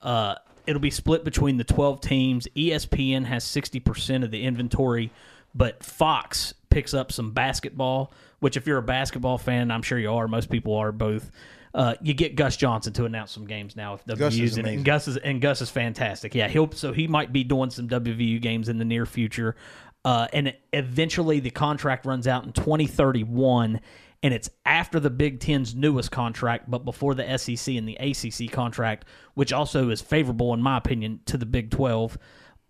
[0.00, 0.34] Uh,
[0.66, 2.48] it'll be split between the twelve teams.
[2.56, 5.10] ESPN has sixty percent of the inventory,
[5.54, 8.12] but Fox picks up some basketball.
[8.40, 10.26] Which, if you're a basketball fan, I'm sure you are.
[10.26, 11.30] Most people are both.
[11.74, 14.74] Uh, you get Gus Johnson to announce some games now if WVU's in it.
[14.74, 16.34] And Gus is and Gus is fantastic.
[16.34, 19.56] Yeah, he'll so he might be doing some WVU games in the near future.
[20.04, 23.80] Uh, and eventually the contract runs out in 2031
[24.22, 28.50] and it's after the Big Ten's newest contract, but before the SEC and the ACC
[28.52, 29.04] contract,
[29.34, 32.18] which also is favorable, in my opinion, to the Big 12.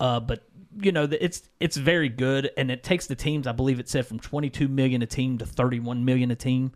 [0.00, 0.44] Uh, but
[0.80, 3.46] you know, it's it's very good, and it takes the teams.
[3.46, 6.72] I believe it said from 22 million a team to 31 million a team,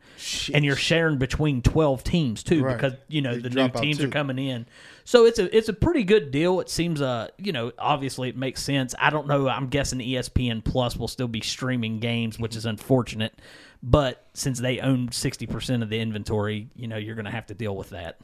[0.52, 2.76] and you're sharing between 12 teams too, Right.
[2.76, 4.04] because you know They the new teams too.
[4.04, 4.66] are coming in.
[5.04, 6.60] So it's a it's a pretty good deal.
[6.60, 8.94] It seems uh you know obviously it makes sense.
[8.98, 9.48] I don't know.
[9.48, 13.32] I'm guessing ESPN Plus will still be streaming games, which is unfortunate.
[13.82, 17.46] But since they own 60 percent of the inventory, you know you're going to have
[17.46, 18.18] to deal with that.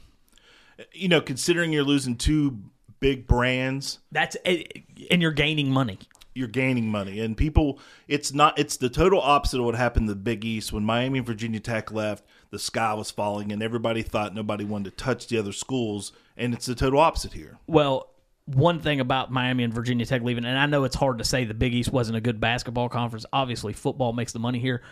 [0.93, 2.59] You know, considering you're losing two
[3.01, 4.65] big brands, That's eh,
[5.11, 5.99] and you're gaining money.
[6.35, 7.79] you're gaining money and people
[8.09, 11.19] it's not it's the total opposite of what happened to the big east when miami
[11.19, 15.27] and virginia tech left the sky was falling and everybody thought nobody wanted to touch
[15.27, 18.09] the other schools and it's the total opposite here Well,
[18.47, 21.45] one thing about Miami and Virginia Tech leaving, and I know it's hard to say
[21.45, 23.25] the Big East wasn't a good basketball conference.
[23.33, 24.83] Obviously, football makes the money here.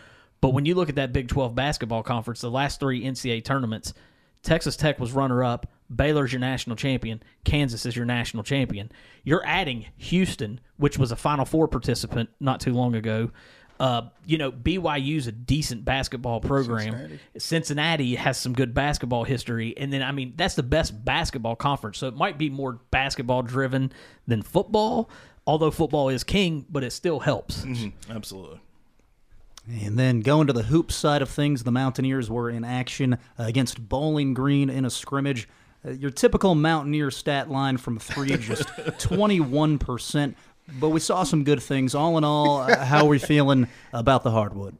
[0.40, 3.92] But when you look at that Big 12 basketball conference, the last three NCAA tournaments,
[4.42, 8.90] Texas Tech was runner up, Baylor's your national champion, Kansas is your national champion.
[9.22, 13.30] You're adding Houston, which was a Final Four participant not too long ago.
[13.78, 16.92] Uh, you know, BYU's a decent basketball program.
[16.92, 17.20] Cincinnati.
[17.38, 21.98] Cincinnati has some good basketball history, and then I mean that's the best basketball conference.
[21.98, 23.92] So it might be more basketball driven
[24.26, 25.10] than football.
[25.46, 27.64] Although football is king, but it still helps.
[28.10, 28.60] absolutely
[29.68, 33.88] And then going to the hoop side of things, the Mountaineers were in action against
[33.88, 35.48] Bowling Green in a scrimmage.
[35.84, 38.68] Uh, your typical Mountaineer stat line from three, just
[39.48, 40.34] 21%.
[40.78, 41.94] But we saw some good things.
[41.94, 44.76] All in all, uh, how are we feeling about the hardwood?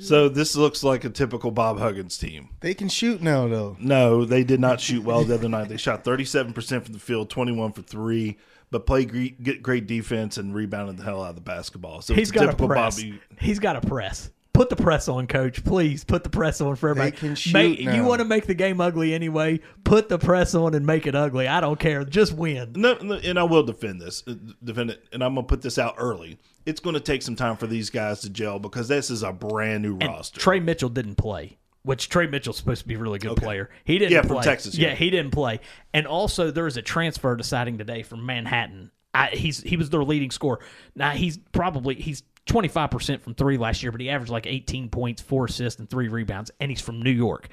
[0.00, 3.76] so this looks like a typical bob huggins team They can shoot now, though.
[3.80, 7.30] no they did not shoot well the other night they shot 37% from the field
[7.30, 8.36] 21 for three
[8.70, 12.14] but play great, get great defense and rebounded the hell out of the basketball so
[12.14, 12.96] He's it's a got a typical press.
[12.96, 14.30] bobby He's got a press.
[14.54, 15.62] Put the press on, coach.
[15.62, 17.16] Please put the press on for everybody.
[17.16, 19.60] can shoot Make- You want to make the game ugly anyway?
[19.84, 21.46] Put the press on and make it ugly.
[21.46, 22.04] I don't care.
[22.04, 22.72] Just win.
[22.74, 25.78] No, no, and I will defend this, uh, defend it, and I'm gonna put this
[25.78, 26.40] out early.
[26.66, 29.32] It's going to take some time for these guys to gel because this is a
[29.32, 30.38] brand new roster.
[30.40, 31.56] Trey Mitchell didn't play,
[31.88, 33.70] which Trey Mitchell's supposed to be a really good player.
[33.84, 34.28] He didn't Yeah, play.
[34.28, 34.88] from Texas, Yeah.
[34.88, 34.94] yeah.
[34.94, 35.60] he didn't play.
[35.94, 38.90] And also, there is a transfer deciding today from Manhattan.
[39.14, 40.60] I, he's he was their leading scorer.
[40.94, 45.22] Now he's probably he's 25% from three last year, but he averaged like 18 points,
[45.22, 47.48] four assists, and three rebounds, and he's from New York.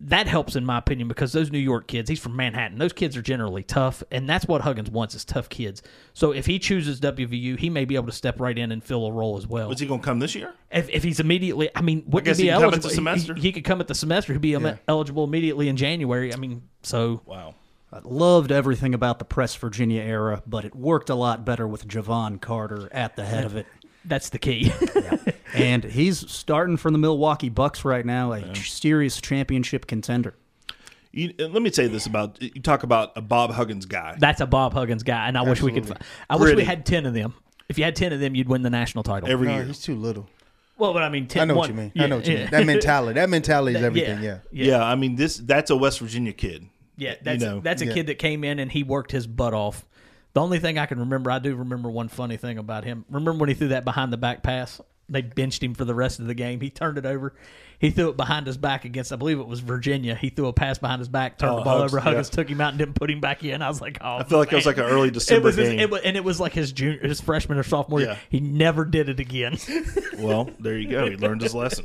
[0.00, 2.78] That helps, in my opinion, because those New York kids, he's from Manhattan.
[2.78, 5.82] Those kids are generally tough, and that's what Huggins wants is tough kids.
[6.14, 9.06] So if he chooses WVU, he may be able to step right in and fill
[9.06, 9.70] a role as well.
[9.70, 10.52] Is he going to come this year?
[10.70, 12.82] If, if he's immediately, I mean, wouldn't he be he can come at eligible?
[12.82, 13.34] the He- semester.
[13.34, 14.32] He, he could come at the semester.
[14.32, 14.76] He'd be Yeah.
[14.88, 16.34] eligible immediately in January.
[16.34, 17.54] I mean, so wow.
[17.92, 21.86] I loved everything about the Press Virginia era, but it worked a lot better with
[21.86, 23.66] Jevon Carter at the head of it.
[24.04, 24.72] That's the key.
[25.54, 30.34] and he's starting for the Milwaukee Bucks right now, a serious championship contender.
[31.12, 34.16] You, let me say this about you talk about a Bob Huggins guy.
[34.18, 35.82] That's a Bob Huggins guy, and I wish we could.
[35.84, 36.06] Absolutely.
[36.28, 37.34] I wish we had ten of them.
[37.68, 39.64] If you had ten of them, you'd win the national title Every no, year.
[39.64, 40.28] he's too little.
[40.76, 41.92] Well, but I mean, 10, I know one- what you mean.
[41.94, 42.40] yeah, I know what you yeah.
[42.40, 42.50] mean.
[42.50, 43.14] That mentality.
[43.14, 44.22] That mentality is That- everything.
[44.24, 44.38] Yeah.
[44.50, 44.82] Yeah.
[44.84, 46.66] I mean this that's a West Virginia kid.
[46.96, 47.60] Yeah, that's you know.
[47.60, 47.94] that's a Yeah.
[47.94, 49.86] kid that came in and he worked his butt off.
[50.34, 53.04] The only thing I can remember, I do remember one funny thing about him.
[53.08, 54.80] Remember when he threw that behind the back pass?
[55.08, 56.60] They benched him for the rest of the game.
[56.60, 57.34] He turned it over.
[57.78, 60.14] He threw it behind his back against, I believe it was Virginia.
[60.14, 62.00] He threw a pass behind his back, turned Oh, the ball Hugs, over.
[62.00, 62.36] Huggins yeah.
[62.36, 63.60] took him out and didn't put him back in.
[63.60, 65.56] I was like, oh, I feel like it was like an early December it was
[65.56, 65.78] his- game.
[65.80, 68.08] it was- and it was like his junior, his freshman or sophomore year.
[68.10, 68.18] Yeah.
[68.30, 69.58] He never did it again.
[70.18, 71.10] Well, there you go.
[71.10, 71.84] He learned his lesson.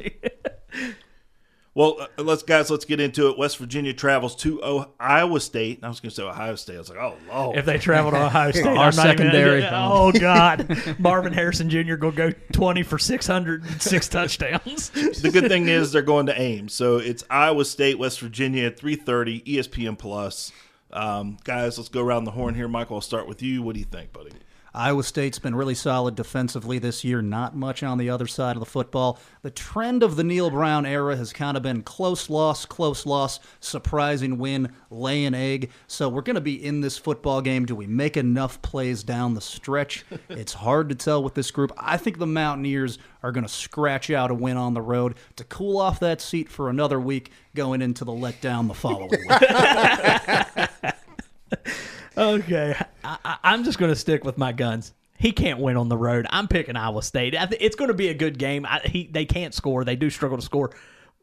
[1.80, 3.38] Well, uh, let's guys, let's get into it.
[3.38, 5.80] West Virginia travels to o- Iowa State.
[5.82, 6.76] I was going to say Ohio State.
[6.76, 7.58] I was like, oh lord.
[7.58, 9.66] If they travel to Ohio State, Our I'm not even- secondary.
[9.72, 11.96] oh God, Marvin Harrison Jr.
[11.96, 14.90] gonna go twenty for six hundred six touchdowns.
[14.90, 18.78] the good thing is they're going to Ames, so it's Iowa State, West Virginia at
[18.78, 20.52] three thirty, ESPN Plus.
[20.92, 22.68] Um, guys, let's go around the horn here.
[22.68, 23.62] Michael, I'll start with you.
[23.62, 24.32] What do you think, buddy?
[24.74, 28.60] Iowa State's been really solid defensively this year, not much on the other side of
[28.60, 29.20] the football.
[29.42, 33.40] The trend of the Neal Brown era has kind of been close loss, close loss,
[33.60, 35.72] surprising win, lay an egg.
[35.88, 37.66] So we're going to be in this football game.
[37.66, 40.06] Do we make enough plays down the stretch?
[40.30, 41.72] it's hard to tell with this group.
[41.78, 45.44] I think the Mountaineers are going to scratch out a win on the road to
[45.44, 49.30] cool off that seat for another week going into the letdown the following week.
[52.20, 54.94] Okay, I, I'm just going to stick with my guns.
[55.18, 56.28] He can't win on the road.
[56.30, 57.32] I'm picking Iowa State.
[57.32, 58.66] Th- it's going to be a good game.
[58.66, 59.86] I, he, they can't score.
[59.86, 60.72] They do struggle to score,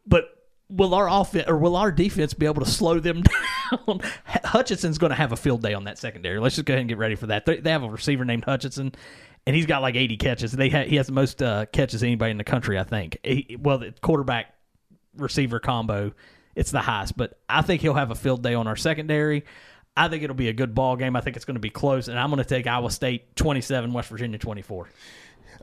[0.06, 0.24] but
[0.68, 3.22] will our offense or will our defense be able to slow them
[3.86, 4.00] down?
[4.24, 6.38] Hutchinson's going to have a field day on that secondary.
[6.40, 7.44] Let's just go ahead and get ready for that.
[7.44, 8.92] They, they have a receiver named Hutchinson,
[9.46, 10.52] and he's got like 80 catches.
[10.52, 13.18] They ha- he has the most uh, catches anybody in the country, I think.
[13.22, 14.54] He, well, the quarterback
[15.16, 16.12] receiver combo,
[16.54, 17.16] it's the highest.
[17.16, 19.44] But I think he'll have a field day on our secondary.
[19.96, 21.16] I think it'll be a good ball game.
[21.16, 23.92] I think it's going to be close, and I'm going to take Iowa State 27,
[23.92, 24.88] West Virginia 24.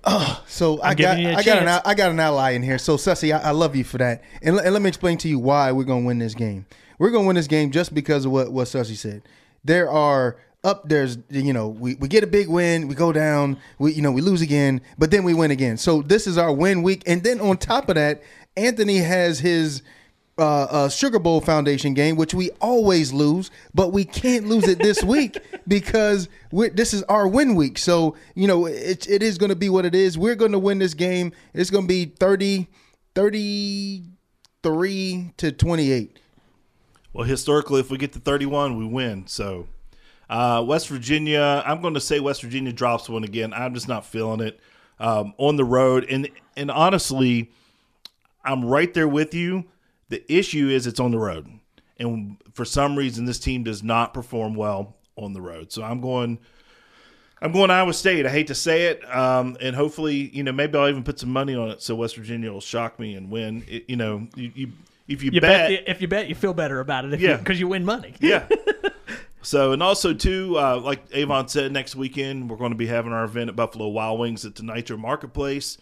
[0.06, 1.82] Oh, So I I'm got you a I got an.
[1.86, 2.78] I got an ally in here.
[2.78, 4.22] So Sussy, I, I love you for that.
[4.42, 6.66] And, and let me explain to you why we're gonna win this game.
[7.00, 9.22] We're gonna win this game just because of what what Sussy said.
[9.64, 13.58] There are up there's you know we, we get a big win we go down
[13.80, 16.54] we you know we lose again but then we win again so this is our
[16.54, 18.24] win week and then on top of that
[18.56, 19.82] anthony has his
[20.38, 24.80] uh, uh, Sugar Bowl Foundation game, which we always lose, but we can't lose it
[24.80, 27.78] this week because this is our win week.
[27.78, 30.18] So, you know, it, it is going to be what it is.
[30.18, 31.34] We're going to win this game.
[31.54, 32.68] It's going to be 30,
[33.14, 36.20] 33 to 28.
[37.14, 39.28] Well, historically, if we get to 31, we win.
[39.28, 39.68] So,
[40.30, 43.54] uh, West Virginia, I'm going to say West Virginia drops one again.
[43.54, 44.60] I'm just not feeling it
[45.00, 46.08] um, on the road.
[46.10, 46.28] And
[46.58, 47.52] and honestly,
[48.44, 49.66] I'm right there with you.
[50.14, 51.48] The issue is it's on the road,
[51.98, 55.72] and for some reason, this team does not perform well on the road.
[55.72, 56.38] So I'm going.
[57.42, 58.28] I'm going Iowa State.
[58.28, 61.32] I hate to say it, um, and hopefully, you know, maybe I'll even put some
[61.32, 63.66] money on it so West Virginia will shock me and win.
[63.68, 64.72] It, you know, you, you
[65.08, 67.14] if you, You bet, bet, if you bet, you feel better about it.
[67.14, 67.38] If Yeah.
[67.38, 68.14] because you, win money.
[68.20, 68.48] yeah.
[69.42, 73.12] So and also too, uh, like Avon said, next weekend we're going to be having
[73.12, 75.78] our event at Buffalo Wild Wings at the Nitro Marketplace.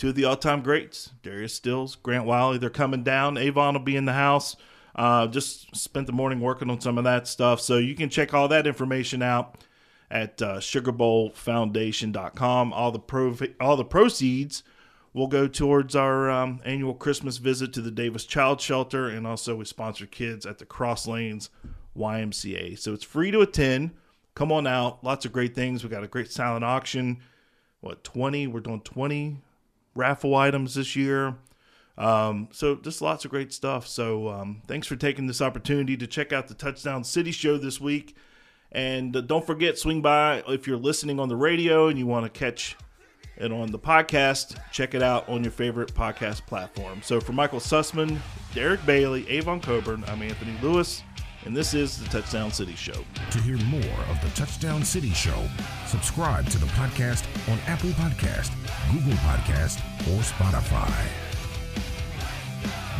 [0.00, 3.36] Two of the all-time greats, Darius Stills, Grant Wiley, they're coming down.
[3.36, 4.56] Avon will be in the house.
[4.96, 8.32] Uh, just spent the morning working on some of that stuff, so you can check
[8.32, 9.58] all that information out
[10.10, 12.72] at uh, SugarBowlFoundation.com.
[12.72, 14.62] All the pro all the proceeds
[15.12, 19.56] will go towards our um, annual Christmas visit to the Davis Child Shelter, and also
[19.56, 21.50] we sponsor kids at the Cross Lanes
[21.94, 22.78] YMCA.
[22.78, 23.90] So it's free to attend.
[24.34, 25.04] Come on out.
[25.04, 25.84] Lots of great things.
[25.84, 27.18] We got a great silent auction.
[27.82, 28.46] What twenty?
[28.46, 29.42] We're doing twenty
[29.94, 31.36] raffle items this year.
[31.98, 33.86] Um, so just lots of great stuff.
[33.86, 37.80] So um, thanks for taking this opportunity to check out the Touchdown City show this
[37.80, 38.16] week.
[38.72, 42.32] And uh, don't forget, swing by if you're listening on the radio and you want
[42.32, 42.76] to catch
[43.36, 44.58] it on the podcast.
[44.72, 47.02] Check it out on your favorite podcast platform.
[47.02, 48.18] So for Michael Sussman,
[48.54, 51.02] Derek Bailey, Avon Cobourne, I'm Anthony Lewis.
[51.44, 53.04] And this is the Touchdown City Show.
[53.30, 55.48] To hear more of the Touchdown City Show,
[55.86, 58.52] subscribe to the podcast on Apple Podcast,
[58.92, 59.78] Google Podcast,
[60.08, 60.92] or Spotify.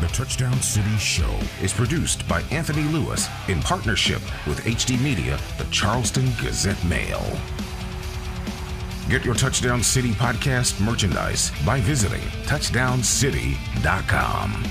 [0.00, 5.66] The Touchdown City Show is produced by Anthony Lewis in partnership with HD Media, the
[5.70, 7.22] Charleston Gazette Mail.
[9.10, 14.64] Get your Touchdown City podcast merchandise by visiting touchdowncity.com.